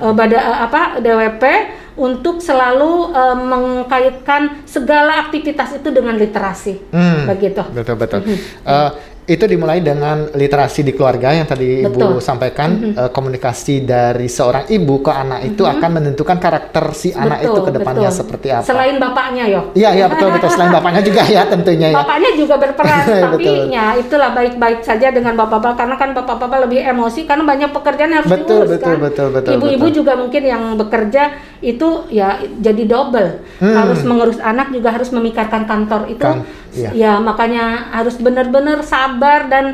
bada 0.08 0.36
eh, 0.36 0.58
apa 0.62 0.82
DWP 1.00 1.44
untuk 1.96 2.38
selalu 2.40 2.92
eh, 3.12 3.38
mengkaitkan 3.40 4.42
segala 4.66 5.22
aktivitas 5.22 5.76
itu 5.76 5.90
dengan 5.90 6.16
literasi 6.16 6.82
Hmm, 6.90 7.24
begitu 7.26 7.62
Betul 7.72 7.96
betul. 7.96 8.20
Eh, 8.64 8.90
itu 9.26 9.42
dimulai 9.50 9.82
dengan 9.82 10.30
literasi 10.30 10.86
di 10.86 10.94
keluarga 10.94 11.34
yang 11.34 11.50
tadi 11.50 11.82
ibu 11.82 11.98
Betul. 11.98 12.22
sampaikan 12.22 12.94
eh, 12.94 13.10
komunikasi 13.10 13.82
dari 13.82 14.30
seorang 14.30 14.70
ibu 14.70 15.02
ke 15.02 15.10
anak 15.10 15.50
itu 15.50 15.66
akan 15.66 15.90
menentukan 15.98 16.38
karakter 16.38 16.94
si 16.94 17.10
anak 17.10 17.42
itu 17.42 17.58
ke 17.58 17.72
depannya 17.74 18.14
betul. 18.14 18.20
seperti 18.22 18.48
apa. 18.54 18.66
Selain 18.70 18.96
bapaknya 19.02 19.44
yo. 19.50 19.62
Iya 19.74 19.90
iya 19.98 20.06
betul 20.06 20.30
betul 20.30 20.50
selain 20.54 20.70
bapaknya 20.78 21.02
juga 21.02 21.22
ya 21.26 21.42
tentunya 21.50 21.88
ya. 21.90 21.98
Bapaknya 22.06 22.32
juga 22.38 22.56
berperan, 22.62 23.04
tapi 23.26 23.44
Betul. 23.50 23.74
ya 23.74 23.86
itulah 23.98 24.30
baik-baik 24.38 24.80
saja 24.86 25.08
dengan 25.10 25.34
bapak-bapak 25.34 25.74
karena 25.74 25.96
kan 25.98 26.10
bapak-bapak 26.14 26.58
lebih 26.70 26.80
emosi 26.86 27.26
karena 27.26 27.44
banyak 27.50 27.70
pekerjaan 27.74 28.10
yang 28.14 28.20
harus 28.22 28.32
Betul, 28.32 28.62
diurus 28.62 28.72
betul, 28.78 28.94
kan. 28.94 28.98
betul, 29.02 29.28
betul, 29.34 29.52
Ibu-ibu 29.58 29.86
betul. 29.90 29.98
juga 29.98 30.14
mungkin 30.14 30.44
yang 30.46 30.64
bekerja 30.78 31.24
itu 31.66 31.90
ya 32.14 32.38
jadi 32.62 32.84
double, 32.86 33.42
Hmm. 33.58 33.74
harus 33.74 34.04
mengurus 34.06 34.38
anak 34.38 34.70
juga 34.70 34.94
harus 34.94 35.10
memikirkan 35.10 35.66
kantor 35.66 36.12
itu. 36.12 36.22
Kan, 36.22 36.44
iya. 36.76 36.90
Ya 36.94 37.14
makanya 37.18 37.90
harus 37.90 38.20
benar-benar 38.20 38.84
sabar 38.86 39.15
dan 39.20 39.66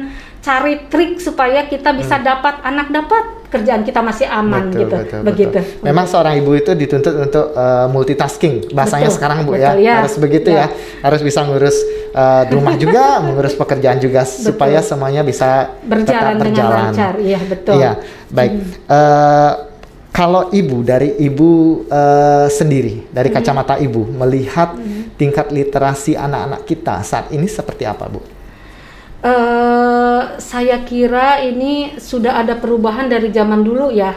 cari 0.41 0.89
trik 0.89 1.21
supaya 1.21 1.69
kita 1.69 1.93
bisa 1.93 2.17
dapat 2.17 2.65
anak 2.65 2.89
dapat 2.89 3.45
kerjaan 3.53 3.85
kita 3.85 4.01
masih 4.01 4.25
aman 4.25 4.71
Hmm. 4.71 4.73
Betul, 4.73 4.81
gitu, 4.81 4.95
betul, 4.97 5.21
begitu. 5.21 5.59
betul. 5.61 5.85
Memang 5.85 6.05
seorang 6.09 6.33
ibu 6.39 6.51
itu 6.57 6.71
dituntut 6.73 7.13
untuk 7.13 7.45
eh, 7.53 7.87
multitasking. 7.91 8.55
Bahasanya 8.73 9.11
Betul, 9.11 9.17
sekarang 9.21 9.37
Bu 9.45 9.53
ya. 9.53 9.75
betul, 9.75 9.79
ya. 9.85 9.95
Harus 10.01 10.15
begitu 10.17 10.49
ya. 10.49 10.65
Ya. 10.65 10.65
Harus 11.05 11.21
bisa 11.21 11.39
ngurus 11.45 11.77
eh, 12.15 12.43
rumah 12.49 12.75
juga, 12.79 13.03
mengurus 13.27 13.53
pekerjaan 13.53 14.01
juga 14.01 14.25
supaya 14.25 14.79
semuanya 14.81 15.21
bisa 15.21 15.77
berjalan 15.85 16.07
tetap 16.07 16.25
dengan 16.25 16.41
berjalan. 16.41 16.81
lancar, 16.89 17.13
iya 17.21 17.39
betul. 17.45 17.75
Iya, 17.77 17.91
baik. 18.33 18.51
Eh, 18.89 19.51
kalau 20.11 20.49
ibu 20.49 20.77
dari 20.81 21.21
ibu 21.21 21.51
eh, 21.85 22.47
sendiri, 22.49 23.13
dari 23.13 23.29
kacamata 23.29 23.77
ibu 23.77 24.09
melihat 24.09 24.73
tingkat 25.21 25.53
literasi 25.53 26.17
anak-anak 26.17 26.65
kita 26.65 27.03
saat 27.05 27.29
ini 27.29 27.45
seperti 27.45 27.85
apa, 27.85 28.09
Bu? 28.09 28.40
Eh 29.21 30.21
saya 30.41 30.81
kira 30.81 31.41
ini 31.41 31.95
sudah 31.97 32.41
ada 32.41 32.57
perubahan 32.57 33.05
dari 33.05 33.29
zaman 33.29 33.61
dulu 33.61 33.93
ya. 33.93 34.13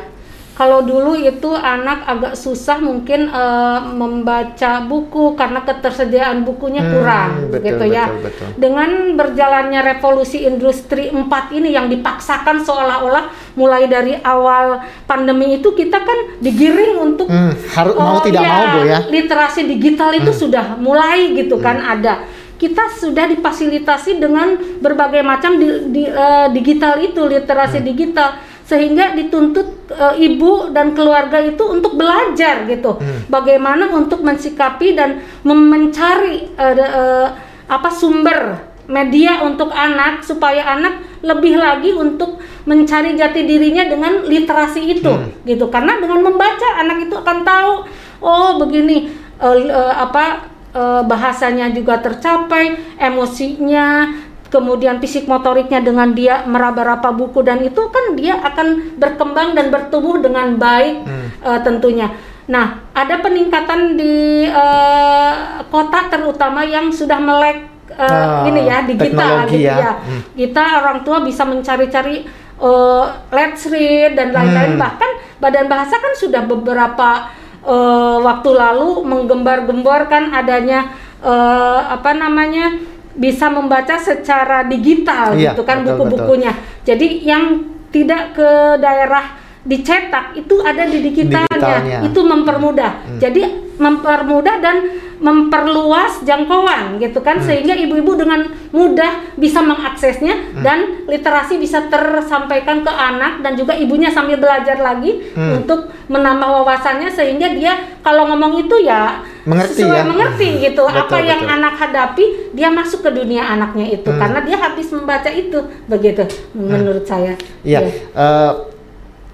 Kalau 0.54 0.86
dulu 0.86 1.18
itu 1.18 1.50
anak 1.50 2.06
agak 2.06 2.38
susah 2.38 2.78
mungkin 2.78 3.26
eh, 3.26 3.80
membaca 3.90 4.86
buku 4.86 5.34
karena 5.34 5.66
ketersediaan 5.66 6.46
bukunya 6.46 6.78
Hmm, 6.78 6.92
kurang 6.94 7.30
betul, 7.50 7.66
gitu 7.66 7.84
ya. 7.90 8.06
betul, 8.06 8.22
betul. 8.30 8.48
Dengan 8.62 8.90
berjalannya 9.18 9.80
revolusi 9.82 10.46
industri 10.46 11.10
4 11.10 11.50
ini 11.50 11.74
yang 11.74 11.90
dipaksakan 11.90 12.62
seolah-olah 12.62 13.34
mulai 13.58 13.90
dari 13.90 14.14
awal 14.22 14.78
pandemi 15.10 15.58
itu 15.58 15.74
kita 15.74 15.98
kan 15.98 16.38
digiring 16.38 17.02
untuk 17.02 17.26
Hmm, 17.26 17.50
harus 17.74 17.94
mau 17.98 18.14
Oh, 18.14 18.22
tidak 18.22 18.46
iya, 18.46 18.54
mau, 18.54 18.64
Bu 18.70 18.80
ya. 18.86 18.98
Literasi 19.10 19.66
digital 19.66 20.14
itu 20.14 20.30
sudah 20.30 20.78
mulai 20.78 21.34
gitu 21.34 21.58
kan 21.58 21.82
ada. 21.82 22.30
Kita 22.64 22.88
sudah 22.88 23.28
difasilitasi 23.28 24.16
dengan 24.16 24.56
berbagai 24.80 25.20
macam 25.20 25.60
di, 25.60 25.68
di- 25.92 26.08
eh, 26.08 26.48
digital 26.48 26.96
itu 26.98 27.20
literasi 27.28 27.84
digital 27.84 28.40
sehingga 28.64 29.12
dituntut 29.12 29.92
eh, 29.92 30.14
ibu 30.24 30.72
dan 30.72 30.96
keluarga 30.96 31.44
itu 31.44 31.60
untuk 31.60 32.00
belajar 32.00 32.64
gitu. 32.64 32.96
Bagaimana 33.28 33.92
untuk 33.92 34.24
mensikapi 34.24 34.96
dan 34.96 35.20
mencari 35.44 36.48
de- 36.56 36.92
eh, 36.96 37.28
apa 37.68 37.88
sumber 37.92 38.64
media 38.84 39.40
untuk 39.40 39.68
anak 39.68 40.20
supaya 40.20 40.60
anak 40.72 41.00
lebih 41.20 41.56
lagi 41.56 41.92
untuk 41.92 42.36
mencari 42.64 43.16
jati 43.16 43.44
dirinya 43.44 43.84
dengan 43.84 44.24
literasi 44.24 44.80
itu 44.84 45.08
Hmm. 45.08 45.32
gitu 45.44 45.72
karena 45.72 45.96
dengan 45.96 46.20
membaca 46.20 46.68
anak 46.76 47.08
itu 47.08 47.16
akan 47.16 47.38
tahu 47.42 47.72
oh 48.20 48.60
begini 48.60 49.08
eh, 49.40 49.56
eh, 49.64 49.92
apa 49.96 50.52
eh, 50.74 51.02
bahasanya 51.02 51.70
juga 51.70 51.98
tercapai 51.98 52.74
emosinya 52.98 54.10
kemudian 54.50 54.98
fisik 54.98 55.26
motoriknya 55.26 55.80
dengan 55.80 56.14
dia 56.14 56.46
meraba-raba 56.46 57.10
buku 57.10 57.42
dan 57.42 57.58
itu 57.58 57.90
kan 57.90 58.14
dia 58.14 58.38
akan 58.38 58.98
berkembang 58.98 59.54
dan 59.54 59.70
bertumbuh 59.70 60.18
dengan 60.18 60.54
baik 60.54 61.02
Hmm. 61.02 61.26
eh, 61.42 61.60
tentunya 61.62 62.10
nah 62.44 62.84
ada 62.92 63.18
peningkatan 63.18 63.96
di 63.96 64.44
eh, 64.46 65.32
kota 65.66 66.06
terutama 66.06 66.62
yang 66.62 66.90
sudah 66.90 67.18
melek 67.18 67.72
Ah, 67.94 68.42
ini 68.48 68.66
ya 68.66 68.82
digital 68.82 69.46
gitu 69.46 69.70
ya. 69.70 69.76
ya 69.78 69.92
Hmm. 69.94 70.20
kita 70.34 70.82
orang 70.82 71.06
tua 71.06 71.22
bisa 71.22 71.46
mencari-cari 71.46 72.26
eh, 72.56 73.04
let's 73.30 73.70
read 73.70 74.18
dan 74.18 74.34
lain-lain 74.34 74.74
Hmm. 74.74 74.82
bahkan 74.82 75.10
badan 75.38 75.70
bahasa 75.70 75.94
kan 75.94 76.10
sudah 76.16 76.42
beberapa 76.42 77.30
eh, 77.64 78.16
waktu 78.20 78.50
lalu 78.52 79.02
menggembar-gemborkan 79.02 80.30
adanya 80.30 80.92
eh, 81.18 81.80
apa 81.88 82.12
namanya 82.12 82.76
bisa 83.14 83.46
membaca 83.46 83.94
secara 83.94 84.66
digital 84.66 85.32
Iya, 85.32 85.54
gitu 85.54 85.62
kan 85.62 85.82
buku-bukunya 85.82 86.50
jadi 86.82 87.06
yang 87.22 87.44
tidak 87.88 88.34
ke 88.34 88.50
daerah 88.78 89.38
dicetak 89.64 90.36
itu 90.36 90.60
ada 90.60 90.84
di 90.84 90.98
digitalnya, 91.00 91.48
Digitalnya. 91.48 91.98
itu 92.04 92.20
mempermudah 92.20 92.92
Hmm. 93.06 93.16
jadi 93.16 93.42
mempermudah 93.74 94.56
dan 94.60 94.76
memperluas 95.24 96.20
jangkauan 96.20 97.00
gitu 97.00 97.18
kan 97.18 97.40
Hmm. 97.40 97.46
sehingga 97.46 97.72
ibu-ibu 97.74 98.12
dengan 98.14 98.44
mudah 98.70 99.32
bisa 99.34 99.58
mengaksesnya 99.58 100.36
Hmm. 100.52 100.60
dan 100.60 100.78
literasi 101.06 101.56
bisa 101.56 101.88
tersampaikan 101.88 102.84
ke 102.84 102.92
anak 102.92 103.40
dan 103.40 103.56
juga 103.56 103.72
ibunya 103.74 104.12
sambil 104.12 104.36
belajar 104.36 104.76
lagi 104.76 105.32
Hmm. 105.32 105.58
untuk 105.58 105.88
menambah 106.06 106.44
wawasannya 106.44 107.08
sehingga 107.08 107.48
dia 107.50 107.72
kalau 107.98 108.28
ngomong 108.28 108.60
itu 108.60 108.76
ya 108.78 109.24
Mengerti 109.44 109.80
sesuai 109.80 109.96
ya. 109.96 110.04
mengerti 110.04 110.48
gitu 110.62 110.84
Betul, 110.84 111.00
apa 111.00 111.16
yang 111.18 111.40
betul. 111.40 111.54
anak 111.54 111.74
hadapi 111.74 112.24
dia 112.52 112.68
masuk 112.68 113.00
ke 113.00 113.10
dunia 113.10 113.42
anaknya 113.42 113.86
itu 113.90 114.08
Hmm. 114.08 114.20
karena 114.20 114.40
dia 114.40 114.56
habis 114.58 114.88
membaca 114.88 115.30
itu 115.30 115.58
begitu 115.86 116.22
menurut 116.52 117.04
saya 117.04 117.32
Iya, 117.62 117.80
Iya. 117.80 117.90
eh, 118.12 118.52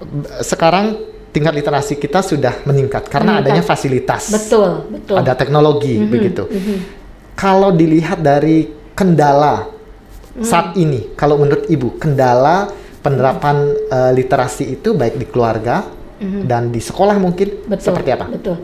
b- 0.01 0.39
sekarang 0.41 0.95
tingkat 1.31 1.55
literasi 1.55 1.95
kita 1.95 2.19
sudah 2.19 2.59
meningkat 2.63 3.07
karena 3.07 3.39
Meningkat. 3.39 3.47
adanya 3.47 3.63
fasilitas. 3.63 4.23
betul 4.29 4.69
betul 4.91 5.15
Ada 5.17 5.33
teknologi 5.33 5.95
Mhm, 5.97 6.07
begitu. 6.11 6.43
mhm. 6.45 6.77
Kalau 7.33 7.71
dilihat 7.71 8.21
dari 8.21 8.67
kendala 8.93 9.65
Hmm. 10.31 10.45
saat 10.45 10.75
ini, 10.75 11.11
kalau 11.15 11.35
menurut 11.35 11.67
Ibu, 11.67 11.99
kendala 11.99 12.71
penerapan 12.99 13.57
eh, 13.89 14.11
literasi 14.13 14.63
itu 14.71 14.93
baik 14.93 15.17
di 15.17 15.25
keluarga 15.27 15.83
dan 16.21 16.69
di 16.69 16.77
sekolah 16.77 17.17
mungkin. 17.17 17.65
Betul. 17.67 17.85
seperti 17.91 18.09
apa? 18.13 18.25
Betul. 18.29 18.57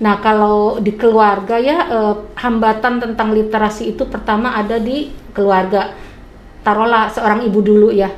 Nah, 0.00 0.18
kalau 0.18 0.78
di 0.78 0.94
keluarga 0.94 1.58
ya 1.58 1.78
eh, 1.90 2.14
hambatan 2.38 3.02
tentang 3.02 3.34
literasi 3.34 3.92
itu 3.92 4.06
pertama 4.06 4.54
ada 4.54 4.78
di 4.78 5.10
keluarga. 5.32 5.92
Taruhlah 6.62 7.10
seorang 7.10 7.42
ibu 7.42 7.58
dulu 7.58 7.90
ya. 7.90 8.08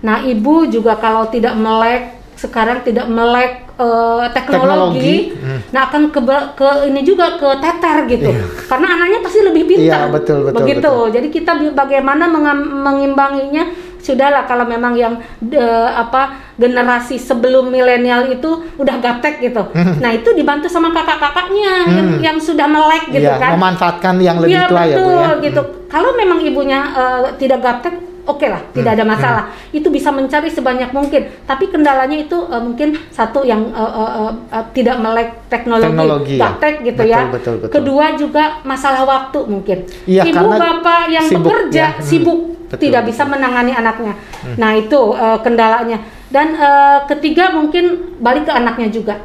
Nah, 0.00 0.22
ibu 0.22 0.70
juga 0.70 0.94
kalau 0.96 1.26
tidak 1.26 1.58
melek 1.58 2.17
sekarang 2.38 2.86
tidak 2.86 3.10
melek 3.10 3.66
eh, 3.74 4.26
teknologi, 4.30 4.54
Teknologi, 4.54 5.14
hmm. 5.34 5.60
nah 5.74 5.90
akan 5.90 6.02
ke, 6.14 6.20
ke 6.54 6.68
ini 6.86 7.00
juga 7.02 7.34
ke 7.34 7.48
teter 7.58 8.06
gitu. 8.06 8.30
Iya. 8.30 8.46
Karena 8.70 8.86
anaknya 8.94 9.18
pasti 9.18 9.38
lebih 9.42 9.62
pintar. 9.66 9.82
Iya, 9.82 9.98
betul, 10.08 10.38
betul, 10.46 10.58
Begitu. 10.62 10.78
betul. 10.86 11.04
Jadi 11.10 11.28
kita 11.28 11.52
bagaimana 11.74 12.30
mengimbanginya 12.78 13.66
sudahlah 13.98 14.46
kalau 14.46 14.62
memang 14.64 14.94
yang 14.94 15.18
de- 15.42 15.58
apa 15.90 16.54
generasi 16.54 17.18
sebelum 17.18 17.68
milenial 17.68 18.30
itu 18.30 18.70
udah 18.78 18.96
gaptek 19.02 19.42
gitu. 19.42 19.66
Nah, 19.74 20.10
itu 20.14 20.30
dibantu 20.32 20.70
sama 20.70 20.94
kakak-kakaknya 20.94 21.72
yang, 21.90 22.08
Hmm. 22.14 22.20
yang 22.22 22.36
sudah 22.38 22.70
melek 22.70 23.10
gitu 23.10 23.26
Iya, 23.26 23.42
kan. 23.42 23.58
memanfaatkan 23.58 24.14
yang 24.22 24.38
lebih 24.38 24.54
Iya, 24.54 24.70
tua 24.70 24.82
ya 24.86 24.96
Bu 24.96 25.02
betul, 25.02 25.18
ya. 25.18 25.30
gitu. 25.42 25.62
Kalau 25.90 26.10
memang 26.14 26.38
ibunya 26.40 26.80
eh, 26.94 27.24
tidak 27.36 27.58
gaptek 27.60 27.94
Oke 28.28 28.44
lah, 28.44 28.60
tidak 28.76 28.92
Hmm, 28.92 28.98
ada 29.00 29.04
masalah. 29.08 29.44
Itu 29.72 29.88
bisa 29.88 30.12
mencari 30.12 30.52
sebanyak 30.52 30.92
mungkin. 30.92 31.32
Tapi 31.48 31.72
kendalanya 31.72 32.12
itu 32.12 32.36
eh, 32.52 32.60
mungkin 32.60 32.92
satu 33.08 33.40
yang 33.40 33.72
eh, 33.72 33.80
eh, 33.80 34.32
eh, 34.52 34.64
tidak 34.76 34.96
melek 35.00 35.48
teknologi, 35.48 35.88
Teknologi, 35.88 36.36
ya. 36.36 36.48
gitu 36.84 37.00
Betul, 37.00 37.08
ya. 37.08 37.20
betul, 37.32 37.54
betul. 37.64 37.72
Kedua 37.72 38.06
juga 38.20 38.44
masalah 38.68 39.08
waktu 39.08 39.38
mungkin. 39.48 39.78
Iya, 40.04 40.28
Ibu 40.28 40.44
bapak 40.44 41.02
yang 41.08 41.24
sibuk, 41.24 41.48
bekerja 41.48 41.80
ya. 41.80 41.88
Hmm, 41.96 42.04
sibuk 42.04 42.38
betul, 42.68 42.78
tidak 42.84 43.00
betul. 43.08 43.10
bisa 43.16 43.22
menangani 43.24 43.72
anaknya. 43.72 44.12
Nah 44.60 44.70
itu 44.76 45.00
eh, 45.16 45.38
kendalanya. 45.40 45.98
Dan 46.28 46.52
eh, 46.52 46.98
ketiga 47.08 47.56
mungkin 47.56 48.12
balik 48.20 48.44
ke 48.44 48.52
anaknya 48.52 48.92
juga. 48.92 49.16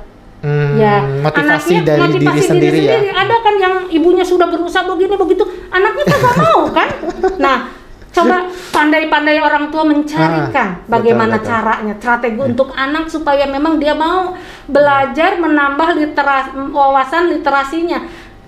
Hmm, 0.44 0.76
ya, 0.76 1.00
motivasi 1.24 1.72
anaknya 1.72 1.88
dari 1.88 2.00
motivasi 2.04 2.36
diri 2.36 2.44
sendiri, 2.44 2.80
ya. 2.84 3.00
Ada 3.16 3.36
kan 3.40 3.56
yang 3.60 3.76
ibunya 3.88 4.28
sudah 4.28 4.48
berusaha 4.52 4.84
begini 4.84 5.16
begitu, 5.16 5.44
anaknya 5.72 6.04
kan 6.04 6.20
mau 6.36 6.68
kan? 6.68 6.90
Nah, 7.44 7.83
coba 8.14 8.46
pandai-pandai 8.70 9.42
orang 9.42 9.74
tua 9.74 9.84
mencarikan 9.90 10.78
Ah, 10.78 10.86
bagaimana 10.86 11.42
betul, 11.42 11.50
betul. 11.50 11.50
caranya, 11.50 11.94
strategi 11.98 12.40
untuk 12.40 12.70
anak 12.78 13.10
supaya 13.10 13.50
memang 13.50 13.82
dia 13.82 13.98
mau 13.98 14.38
belajar 14.70 15.42
menambah 15.42 15.98
literasi 15.98 16.50
wawasan 16.70 17.34
literasinya. 17.34 18.00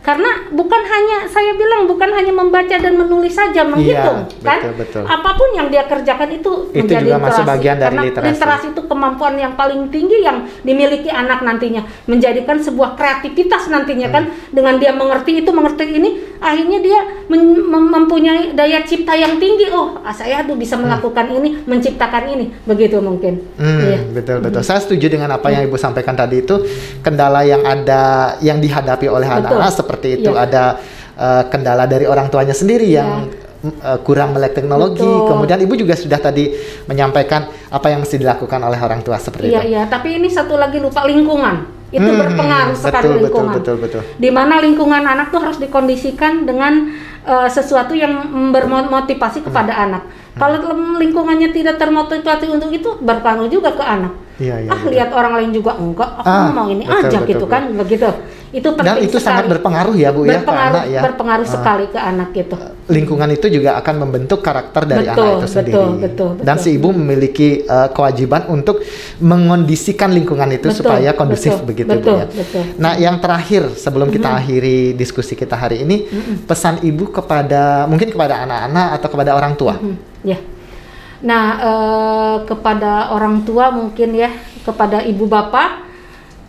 Karena 0.05 0.29
bukan 0.47 0.81
hanya 0.85 1.25
saya 1.25 1.51
bilang 1.51 1.83
bukan 1.83 2.07
hanya 2.07 2.29
membaca 2.29 2.71
dan 2.71 2.93
menulis 2.93 3.33
saja 3.33 3.65
menghitung 3.65 4.29
Iya, 4.29 4.37
kan? 4.39 4.59
betul, 4.61 4.73
betul. 4.77 5.03
Apa 5.03 5.29
pun 5.33 5.49
yang 5.51 5.67
dia 5.67 5.83
kerjakan 5.83 6.29
itu, 6.31 6.51
Itu 6.69 6.77
menjadi 6.79 7.01
juga 7.03 7.17
masuk 7.17 7.41
literasi. 7.41 7.49
bagian 7.49 7.75
dari 7.75 7.89
Karena 7.89 8.03
literasi. 8.05 8.29
literasi 8.31 8.65
itu 8.69 8.81
kemampuan 8.83 9.33
yang 9.35 9.53
paling 9.53 9.81
tinggi 9.89 10.21
yang 10.21 10.37
dimiliki 10.61 11.09
anak 11.09 11.41
nantinya 11.41 11.81
menjadikan 12.05 12.57
sebuah 12.57 12.93
kreativitas 12.93 13.65
nantinya 13.67 14.07
kan 14.07 14.23
Hmm. 14.25 14.53
dengan 14.53 14.75
dia 14.77 14.93
mengerti 14.93 15.41
itu 15.41 15.49
mengerti 15.49 15.85
ini 15.91 16.09
akhirnya 16.37 16.79
dia 16.79 16.99
mempunyai 17.65 18.53
daya 18.53 18.83
cipta 18.83 19.13
yang 19.13 19.37
tinggi 19.37 19.69
oh 19.69 19.97
ah, 19.99 20.11
saya 20.11 20.43
tuh 20.43 20.53
bisa 20.53 20.75
melakukan 20.75 21.31
ini 21.31 21.63
menciptakan 21.63 22.29
ini 22.29 22.45
begitu 22.63 22.99
mungkin 22.99 23.41
Hmm, 23.55 23.81
Iya. 23.81 23.99
betul 24.11 24.37
betul. 24.39 24.61
Saya 24.61 24.77
setuju 24.77 25.07
dengan 25.09 25.31
apa 25.31 25.47
yang 25.47 25.63
Ibu 25.63 25.75
sampaikan 25.75 26.13
tadi 26.13 26.39
itu 26.39 26.61
kendala 26.99 27.41
yang 27.41 27.63
ada 27.63 28.01
yang 28.39 28.59
dihadapi 28.59 29.07
oleh 29.07 29.25
anak-anak 29.25 29.71
seperti 29.71 29.94
itu 30.03 30.27
Iya. 30.27 30.43
ada 30.43 30.63
eh, 31.15 31.43
kendala 31.47 31.85
dari 31.85 32.03
orang 32.03 32.27
tuanya 32.27 32.51
sendiri 32.51 32.87
yang 32.87 33.31
mm, 33.61 33.71
eh, 33.79 33.99
kurang 34.03 34.33
melek 34.33 34.51
teknologi. 34.53 34.99
Betul. 34.99 35.29
Kemudian 35.31 35.59
Ibu 35.59 35.73
juga 35.75 35.95
sudah 35.95 36.19
tadi 36.19 36.51
menyampaikan 36.85 37.45
apa 37.69 37.87
yang 37.87 38.01
mesti 38.01 38.15
dilakukan 38.17 38.59
oleh 38.59 38.77
orang 38.77 38.99
tua 38.99 39.15
seperti 39.15 39.47
iya 39.47 39.61
itu. 39.61 39.71
iya 39.71 39.81
tapi 39.85 40.15
ini 40.15 40.27
satu 40.27 40.55
lagi 40.55 40.79
lupa 40.79 41.03
lingkungan 41.03 41.67
itu 41.89 42.03
Hmm, 42.03 42.17
berpengaruh 42.17 42.75
sekali 42.75 42.91
betul, 42.91 43.11
betul, 43.11 43.23
lingkungan 43.23 43.53
betul, 43.55 43.75
betul. 43.79 44.01
di 44.15 44.29
mana 44.29 44.59
lingkungan 44.59 45.03
anak 45.05 45.27
tuh 45.29 45.39
harus 45.39 45.55
dikondisikan 45.55 46.43
dengan 46.43 46.91
eh, 47.23 47.49
sesuatu 47.49 47.91
yang 47.91 48.11
bermotivasi 48.51 49.41
kepada 49.41 49.71
Hmm. 49.71 49.85
anak. 49.89 50.03
Kalau 50.35 50.57
lingkungannya 50.99 51.49
tidak 51.49 51.79
termotivasi 51.79 52.51
untuk 52.51 52.67
itu 52.69 52.89
berpengaruh 52.99 53.47
juga 53.47 53.71
ke 53.71 53.81
anak. 53.81 54.13
Iya, 54.35 54.67
iya, 54.67 54.69
ah 54.69 54.75
betul. 54.75 54.91
lihat 54.91 55.09
orang 55.15 55.33
lain 55.39 55.51
juga 55.55 55.79
enggak, 55.79 56.11
aku 56.19 56.27
Ah, 56.27 56.51
mau 56.51 56.67
ini 56.67 56.83
betul, 56.83 57.07
aja 57.07 57.07
betul, 57.07 57.29
gitu 57.31 57.45
betul. 57.47 57.53
kan, 57.55 57.63
begitu. 57.71 58.09
Itu 58.51 58.67
Dan 58.71 58.77
penting 58.77 59.07
itu 59.07 59.15
sekali. 59.15 59.27
sangat 59.31 59.45
berpengaruh 59.47 59.95
ya 59.95 60.09
Bu 60.11 60.21
ya 60.23 60.39
ke 60.39 60.51
anak 60.51 60.83
ya. 60.87 61.01
berpengaruh 61.07 61.47
Ah. 61.47 61.53
sekali 61.55 61.85
ke 61.87 61.99
anak 61.99 62.29
gitu. 62.31 62.55
lingkungan 62.85 63.29
itu 63.31 63.47
juga 63.49 63.79
akan 63.79 63.95
membentuk 63.97 64.39
karakter 64.39 64.85
dari 64.85 65.07
Betul, 65.07 65.15
anak 65.17 65.23
itu 65.23 65.39
betul, 65.39 65.47
sendiri. 65.49 65.87
betul, 65.97 66.29
Dan 66.37 66.55
betul. 66.55 66.61
si 66.61 66.69
ibu 66.69 66.89
memiliki 66.91 67.49
uh, 67.65 67.87
kewajiban 67.89 68.41
untuk 68.47 68.83
mengondisikan 69.19 70.11
lingkungan 70.11 70.51
itu 70.51 70.67
Betul, 70.67 70.79
supaya 70.83 71.09
kondusif 71.11 71.55
betul, 71.55 71.65
begitu 71.65 71.89
betul, 71.89 72.03
Bu 72.05 72.19
ya. 72.19 72.25
betul. 72.29 72.63
Nah, 72.75 72.93
yang 72.95 73.15
terakhir 73.17 73.71
sebelum 73.73 74.07
kita 74.09 74.35
akhiri 74.35 74.93
diskusi 74.93 75.33
kita 75.33 75.55
hari 75.55 75.81
ini, 75.81 76.05
pesan 76.43 76.79
ibu 76.81 77.07
kepada 77.09 77.87
mungkin 77.87 78.11
kepada 78.11 78.43
anak-anak 78.43 78.87
atau 78.99 79.07
kepada 79.09 79.31
orang 79.31 79.53
tua. 79.55 79.75
Hmm, 79.75 79.95
ya. 80.25 80.41
Nah, 81.21 81.45
eh, 81.61 82.35
kepada 82.49 83.13
orang 83.13 83.45
tua 83.47 83.71
mungkin 83.71 84.17
ya, 84.17 84.33
kepada 84.65 85.05
ibu 85.05 85.29
bapak, 85.29 85.85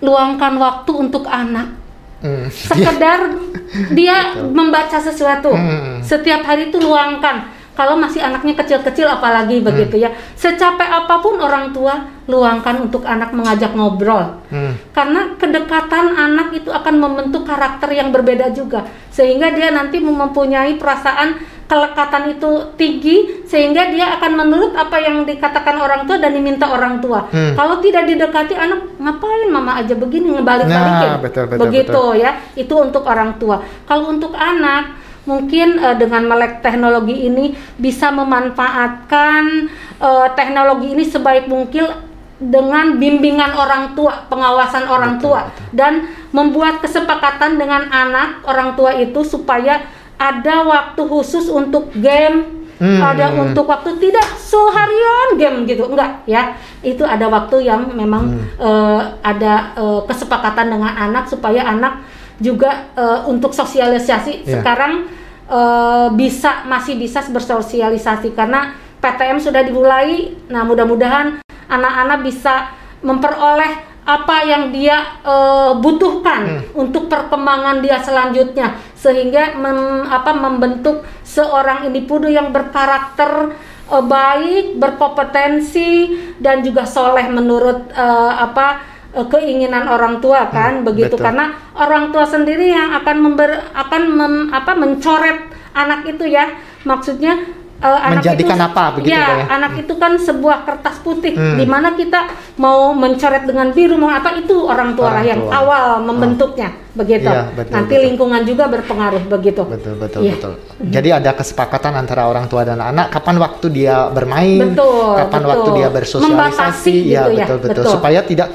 luangkan 0.01 0.57
waktu 0.57 0.93
untuk 0.97 1.29
anak. 1.29 1.77
Hmm. 2.25 2.49
Sekedar 2.49 3.37
dia 3.99 4.35
membaca 4.41 4.99
sesuatu. 4.99 5.53
Hmm. 5.53 6.01
Setiap 6.01 6.43
hari 6.49 6.73
itu 6.73 6.81
luangkan. 6.81 7.56
Kalau 7.77 7.93
masih 8.01 8.25
anaknya 8.25 8.57
kecil-kecil 8.57 9.05
apalagi 9.05 9.61
Hmm. 9.61 9.69
begitu 9.69 10.01
ya. 10.01 10.11
Secapek 10.33 10.89
apa 10.89 11.21
pun 11.21 11.37
orang 11.37 11.77
tua, 11.77 12.09
luangkan 12.25 12.89
untuk 12.89 13.05
anak 13.05 13.37
mengajak 13.37 13.77
ngobrol. 13.77 14.41
Hmm. 14.49 14.73
Karena 14.97 15.37
kedekatan 15.37 16.17
anak 16.17 16.57
itu 16.57 16.73
akan 16.73 16.95
membentuk 16.97 17.45
karakter 17.45 17.93
yang 17.93 18.09
berbeda 18.11 18.49
juga, 18.57 18.89
sehingga 19.13 19.53
dia 19.53 19.69
nanti 19.71 20.01
mempunyai 20.01 20.81
perasaan 20.81 21.37
kelekatan 21.67 22.31
itu 22.31 22.51
tinggi, 22.79 23.43
sehingga 23.45 23.91
dia 23.91 24.17
akan 24.17 24.39
menurut 24.39 24.73
apa 24.79 25.03
yang 25.03 25.27
dikatakan 25.27 25.77
orang 25.77 26.07
tua 26.07 26.17
dan 26.17 26.33
diminta 26.33 26.71
orang 26.71 27.03
tua. 27.03 27.27
Hmm. 27.29 27.59
Kalau 27.59 27.83
tidak 27.83 28.07
didekati 28.07 28.55
anak, 28.55 28.97
ngapain 28.97 29.51
mama 29.51 29.83
aja 29.83 29.93
begini 29.99 30.33
ngebalik-balikin, 30.33 31.11
Nah, 31.13 31.21
betul, 31.21 31.45
betul, 31.51 31.61
begitu 31.67 32.03
ya. 32.23 32.31
Itu 32.55 32.75
untuk 32.81 33.03
orang 33.05 33.37
tua. 33.37 33.61
Kalau 33.85 34.15
untuk 34.15 34.33
anak 34.33 35.06
mungkin 35.27 35.83
uh, 35.83 35.99
dengan 35.99 36.25
melek 36.31 36.63
teknologi 36.63 37.27
ini 37.27 37.53
bisa 37.77 38.15
memanfaatkan 38.15 39.69
uh, 39.99 40.31
teknologi 40.39 40.95
ini 40.95 41.05
sebaik 41.05 41.51
mungkin 41.51 42.07
dengan 42.37 43.01
bimbingan 43.01 43.57
orang 43.57 43.97
tua, 43.97 44.29
pengawasan 44.29 44.85
orang 44.87 45.17
betul, 45.17 45.33
tua 45.33 45.41
betul. 45.49 45.65
dan 45.73 45.93
membuat 46.37 46.85
kesepakatan 46.85 47.57
dengan 47.57 47.89
anak 47.89 48.45
orang 48.45 48.77
tua 48.77 48.93
itu 48.93 49.25
supaya 49.25 49.89
ada 50.17 50.65
waktu 50.65 51.01
khusus 51.09 51.49
untuk 51.49 51.93
game, 51.97 52.69
hmm, 52.77 53.01
ada 53.01 53.33
untuk 53.37 53.69
waktu 53.69 53.97
tidak 54.01 54.25
seharian 54.37 55.41
game 55.41 55.65
gitu, 55.65 55.89
enggak 55.89 56.25
ya. 56.29 56.57
Itu 56.85 57.09
ada 57.09 57.25
waktu 57.29 57.65
yang 57.65 57.89
memang 57.97 58.37
hmm. 58.37 58.61
uh, 58.61 59.01
ada 59.25 59.73
uh, 59.77 60.01
kesepakatan 60.05 60.77
dengan 60.77 60.93
anak 60.93 61.29
supaya 61.33 61.65
anak 61.65 62.05
juga 62.37 62.93
uh, 62.93 63.25
untuk 63.29 63.57
sosialisasi 63.57 64.45
yeah. 64.45 64.61
sekarang 64.61 65.09
uh, 65.49 66.13
bisa 66.13 66.67
masih 66.69 67.01
bisa 67.01 67.25
bersosialisasi 67.31 68.37
karena 68.37 68.77
PTM 69.01 69.39
sudah 69.39 69.63
dimulai. 69.63 70.35
Nah, 70.51 70.65
mudah-mudahan 70.65 71.41
anak-anak 71.69 72.19
bisa 72.27 72.73
memperoleh 73.05 73.97
apa 74.07 74.37
yang 74.47 74.71
dia 74.71 75.19
uh, 75.27 75.75
butuhkan 75.83 76.47
hmm. 76.47 76.79
untuk 76.79 77.11
perkembangan 77.11 77.83
dia 77.83 77.99
selanjutnya 77.99 78.79
sehingga 78.95 79.59
mem, 79.59 80.07
apa 80.07 80.31
membentuk 80.31 81.03
seorang 81.27 81.91
individu 81.91 82.31
yang 82.31 82.55
berkarakter 82.55 83.59
uh, 83.91 84.05
baik, 84.07 84.79
berkompetensi 84.79 86.15
dan 86.39 86.63
juga 86.63 86.87
soleh 86.87 87.27
menurut 87.27 87.91
uh, 87.99 88.33
apa 88.47 88.96
keinginan 89.25 89.89
orang 89.89 90.21
tua 90.21 90.53
kan 90.53 90.85
hmm, 90.85 90.87
begitu 90.93 91.17
betul. 91.17 91.25
karena 91.25 91.57
orang 91.73 92.13
tua 92.13 92.29
sendiri 92.29 92.69
yang 92.69 92.93
akan 93.01 93.17
member 93.17 93.51
akan 93.73 94.03
mem, 94.13 94.35
apa 94.53 94.73
mencoret 94.77 95.39
anak 95.73 96.05
itu 96.05 96.29
ya 96.29 96.53
maksudnya 96.85 97.41
uh, 97.83 98.01
anak 98.01 98.23
menjadikan 98.25 98.57
itu, 98.57 98.67
apa 98.69 98.85
begitu 98.97 99.13
ya, 99.13 99.27
ya 99.29 99.45
anak 99.53 99.73
itu 99.85 99.95
kan 99.97 100.13
sebuah 100.17 100.59
kertas 100.65 100.97
putih 101.05 101.35
hmm. 101.37 101.57
di 101.61 101.67
mana 101.69 101.93
kita 101.93 102.21
mau 102.57 102.97
mencoret 102.97 103.45
dengan 103.45 103.73
biru 103.73 103.97
mau 104.01 104.13
apa 104.13 104.41
itu 104.41 104.57
orang 104.65 104.97
tua 104.97 105.13
orang 105.13 105.27
yang 105.27 105.41
tua. 105.45 105.53
awal 105.53 105.85
membentuknya 106.05 106.69
oh. 106.73 106.97
begitu 106.97 107.29
ya, 107.29 107.53
betul, 107.53 107.73
nanti 107.77 107.95
betul. 107.95 108.05
lingkungan 108.09 108.43
juga 108.49 108.65
berpengaruh 108.73 109.23
begitu 109.29 109.63
betul 109.69 109.95
betul 110.01 110.21
ya. 110.25 110.33
betul 110.37 110.53
jadi 110.81 111.09
ada 111.21 111.31
kesepakatan 111.37 111.93
antara 111.93 112.29
orang 112.29 112.49
tua 112.49 112.65
dan 112.65 112.81
anak 112.81 113.13
kapan 113.13 113.37
waktu 113.37 113.67
dia 113.69 114.09
bermain 114.09 114.73
betul, 114.73 115.21
kapan 115.21 115.43
betul. 115.43 115.53
waktu 115.53 115.69
dia 115.77 115.89
bersosialisasi 115.93 116.97
ya, 117.05 117.29
gitu 117.29 117.31
ya 117.37 117.47
betul 117.47 117.59
betul 117.61 117.85
betul 117.85 117.93
supaya 117.93 118.21
tidak 118.25 118.49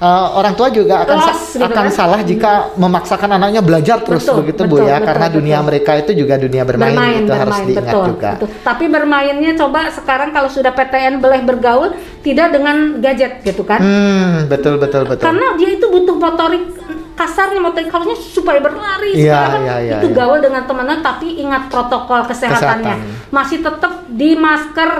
uh, 0.00 0.26
orang 0.40 0.56
tua 0.56 0.68
juga 0.72 1.04
akan 1.04 1.16
sa 1.20 1.32
gitu 1.36 1.62
akan 1.62 1.86
kan? 1.86 1.92
salah 1.92 2.20
jika 2.24 2.52
hmm. 2.72 2.80
memaksakan 2.80 3.30
anaknya 3.36 3.60
belajar 3.60 4.02
terus 4.02 4.24
betul, 4.24 4.36
begitu 4.42 4.62
betul, 4.66 4.80
Bu 4.80 4.88
ya 4.88 4.96
betul, 4.96 5.06
karena 5.06 5.26
betul, 5.28 5.36
dunia 5.38 5.58
mereka 5.60 5.90
itu 6.00 6.12
juga 6.16 6.34
dunia 6.40 6.62
bermain, 6.64 6.96
bermain 6.96 7.20
itu 7.20 7.22
bermain, 7.28 7.40
harus 7.44 7.56
diingat 7.68 7.84
betul, 7.86 8.04
juga. 8.16 8.30
Betul. 8.34 8.48
Tapi 8.64 8.84
bermainnya 8.88 9.52
coba 9.54 9.80
sekarang 9.92 10.28
kalau 10.32 10.48
sudah 10.50 10.72
PTN 10.72 11.14
boleh 11.20 11.40
bergaul 11.44 11.90
tidak 12.24 12.48
dengan 12.50 12.76
gadget 12.98 13.44
gitu 13.44 13.62
kan? 13.62 13.78
Hmm, 13.78 14.48
betul 14.48 14.80
betul 14.80 15.04
betul. 15.06 15.22
Karena 15.22 15.54
dia 15.60 15.70
itu 15.76 15.86
butuh 15.86 16.16
motorik 16.16 16.64
kasarnya 17.20 17.60
motorik 17.60 17.92
halusnya 17.92 18.16
supaya 18.16 18.64
berlari 18.64 19.12
ya, 19.12 19.60
ya, 19.60 19.76
ya, 19.84 19.96
itu 20.00 20.08
ya. 20.08 20.16
gaul 20.24 20.40
dengan 20.40 20.64
temannya 20.64 21.04
tapi 21.04 21.36
ingat 21.36 21.68
protokol 21.68 22.24
kesehatannya 22.24 22.96
Kesehatan. 22.96 23.28
masih 23.28 23.60
tetap 23.60 24.08
di 24.08 24.32
masker 24.40 24.90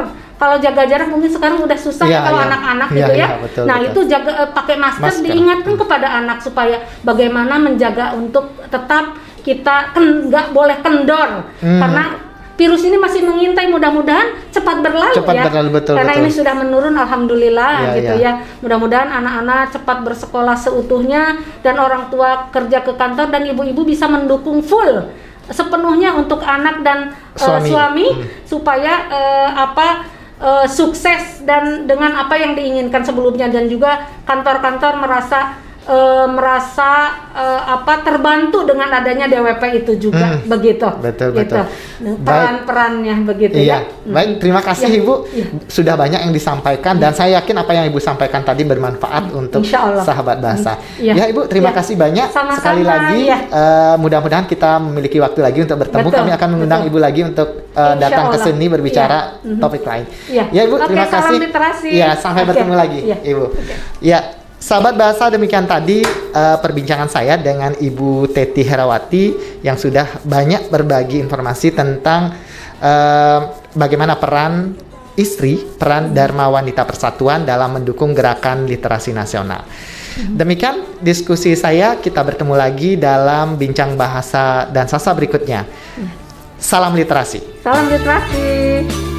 kalau 0.40 0.56
jaga 0.56 0.88
jarak 0.88 1.08
mungkin 1.12 1.28
sekarang 1.28 1.60
udah 1.60 1.76
susah 1.76 2.08
ya, 2.08 2.16
ya 2.16 2.20
kalau 2.24 2.40
anak-anak 2.40 2.88
ya. 2.88 2.96
gitu 2.96 3.12
ya. 3.12 3.20
ya. 3.20 3.28
Betul, 3.44 3.64
nah 3.68 3.76
betul. 3.76 3.88
itu 3.92 4.00
jaga 4.08 4.32
uh, 4.40 4.48
pakai 4.56 4.76
masker, 4.80 5.04
masker 5.04 5.24
diingatkan 5.28 5.72
hmm. 5.76 5.82
kepada 5.84 6.08
anak 6.16 6.38
supaya 6.40 6.76
bagaimana 7.04 7.54
menjaga 7.60 8.16
untuk 8.16 8.56
tetap 8.72 9.20
kita 9.44 9.92
nggak 10.32 10.46
kan, 10.48 10.56
boleh 10.56 10.76
kendor 10.80 11.30
hmm. 11.60 11.80
karena 11.84 12.04
virus 12.56 12.84
ini 12.84 12.96
masih 13.00 13.24
mengintai 13.24 13.72
mudah-mudahan 13.72 14.36
cepat 14.52 14.84
berlalu 14.84 15.16
cepat 15.16 15.32
ya 15.32 15.44
berlalu, 15.48 15.70
betul, 15.80 15.94
karena 15.96 16.12
betul. 16.12 16.24
ini 16.24 16.30
sudah 16.32 16.54
menurun 16.56 16.94
alhamdulillah 16.96 17.72
ya, 17.72 17.92
gitu 17.96 18.14
ya, 18.20 18.24
ya. 18.24 18.32
mudah-mudahan 18.60 19.08
anak-anak 19.12 19.72
cepat 19.76 19.98
bersekolah 20.04 20.56
seutuhnya 20.56 21.40
dan 21.64 21.80
orang 21.80 22.12
tua 22.12 22.52
kerja 22.52 22.84
ke 22.84 22.96
kantor 23.00 23.32
dan 23.32 23.48
ibu-ibu 23.48 23.84
bisa 23.88 24.08
mendukung 24.08 24.60
full 24.60 25.08
sepenuhnya 25.50 26.14
untuk 26.14 26.44
anak 26.44 26.84
dan 26.84 27.16
suami, 27.34 27.58
uh, 27.58 27.64
suami 27.64 28.06
hmm. 28.12 28.24
supaya 28.44 29.08
uh, 29.08 29.50
apa 29.56 30.19
uh, 30.40 30.66
sukses 30.66 31.44
dan 31.46 31.86
dengan 31.86 32.16
apa 32.16 32.34
yang 32.40 32.56
diinginkan 32.56 33.04
sebelumnya. 33.04 33.46
Dan 33.46 33.68
juga 33.70 34.08
kantor-kantor 34.26 35.04
merasa 35.04 35.60
uh, 35.86 36.26
merasa 36.28 36.90
uh, 37.32 37.62
apa 37.80 38.04
terbantu 38.04 38.66
dengan 38.68 38.90
adanya 38.92 39.30
DWP 39.30 39.84
itu 39.84 40.10
juga 40.10 40.36
hmm, 40.36 40.48
begitu 40.50 40.88
betul 41.00 41.28
gitu. 41.32 41.56
betul 41.56 41.64
peran-perannya 42.20 43.16
begitu 43.24 43.56
iya. 43.60 43.84
ya 43.84 44.08
baik 44.08 44.40
terima 44.40 44.60
kasih 44.64 44.88
ya, 44.88 44.98
ibu 45.00 45.14
ya. 45.32 45.46
sudah 45.68 45.94
banyak 45.96 46.20
yang 46.28 46.34
disampaikan 46.34 46.96
ya. 46.96 47.08
dan 47.08 47.12
saya 47.16 47.30
yakin 47.40 47.56
apa 47.60 47.72
yang 47.76 47.84
ibu 47.88 47.98
sampaikan 48.00 48.40
tadi 48.44 48.64
bermanfaat 48.64 49.30
ya. 49.30 49.36
untuk 49.36 49.62
sahabat 50.04 50.40
bahasa 50.40 50.76
ya. 51.00 51.16
ya 51.16 51.24
ibu 51.30 51.46
terima 51.48 51.72
ya. 51.72 51.76
kasih 51.80 51.94
banyak 51.96 52.28
Sama-sama, 52.32 52.58
sekali 52.60 52.82
lagi 52.84 53.20
ya. 53.28 53.38
uh, 53.48 53.94
mudah-mudahan 54.00 54.44
kita 54.48 54.80
memiliki 54.80 55.20
waktu 55.20 55.40
lagi 55.40 55.58
untuk 55.64 55.78
bertemu 55.80 56.08
betul, 56.08 56.18
kami 56.24 56.30
akan 56.34 56.48
mengundang 56.56 56.82
ibu 56.88 56.98
lagi 56.98 57.20
untuk 57.24 57.48
uh, 57.76 57.94
datang 57.96 58.32
ke 58.32 58.38
sini 58.42 58.66
berbicara 58.68 59.18
ya. 59.44 59.56
topik 59.60 59.84
lain 59.84 60.04
ya, 60.28 60.44
ya 60.52 60.62
ibu 60.64 60.76
Oke, 60.76 60.88
terima 60.88 61.06
kasih 61.08 61.38
ya 61.92 62.16
sampai 62.16 62.42
okay. 62.44 62.50
bertemu 62.52 62.74
lagi 62.74 63.00
ya. 63.04 63.16
ibu 63.24 63.44
okay. 63.52 63.76
ya 64.00 64.39
Sahabat 64.60 64.92
bahasa 64.92 65.32
demikian 65.32 65.64
tadi 65.64 66.04
uh, 66.36 66.60
perbincangan 66.60 67.08
saya 67.08 67.40
dengan 67.40 67.72
Ibu 67.72 68.28
Teti 68.28 68.60
Herawati 68.60 69.24
yang 69.64 69.80
sudah 69.80 70.20
banyak 70.20 70.68
berbagi 70.68 71.16
informasi 71.16 71.72
tentang 71.72 72.36
uh, 72.76 73.56
bagaimana 73.72 74.20
peran 74.20 74.76
istri, 75.16 75.64
peran 75.80 76.12
Dharma 76.12 76.52
Wanita 76.52 76.84
Persatuan 76.84 77.48
dalam 77.48 77.80
mendukung 77.80 78.12
gerakan 78.12 78.68
literasi 78.68 79.16
nasional. 79.16 79.64
Demikian 80.20 81.00
diskusi 81.00 81.56
saya, 81.56 81.96
kita 81.96 82.20
bertemu 82.20 82.52
lagi 82.52 83.00
dalam 83.00 83.56
bincang 83.56 83.96
bahasa 83.96 84.68
dan 84.68 84.84
sasa 84.84 85.16
berikutnya. 85.16 85.64
Salam 86.60 86.92
literasi. 86.92 87.64
Salam 87.64 87.88
literasi. 87.88 89.09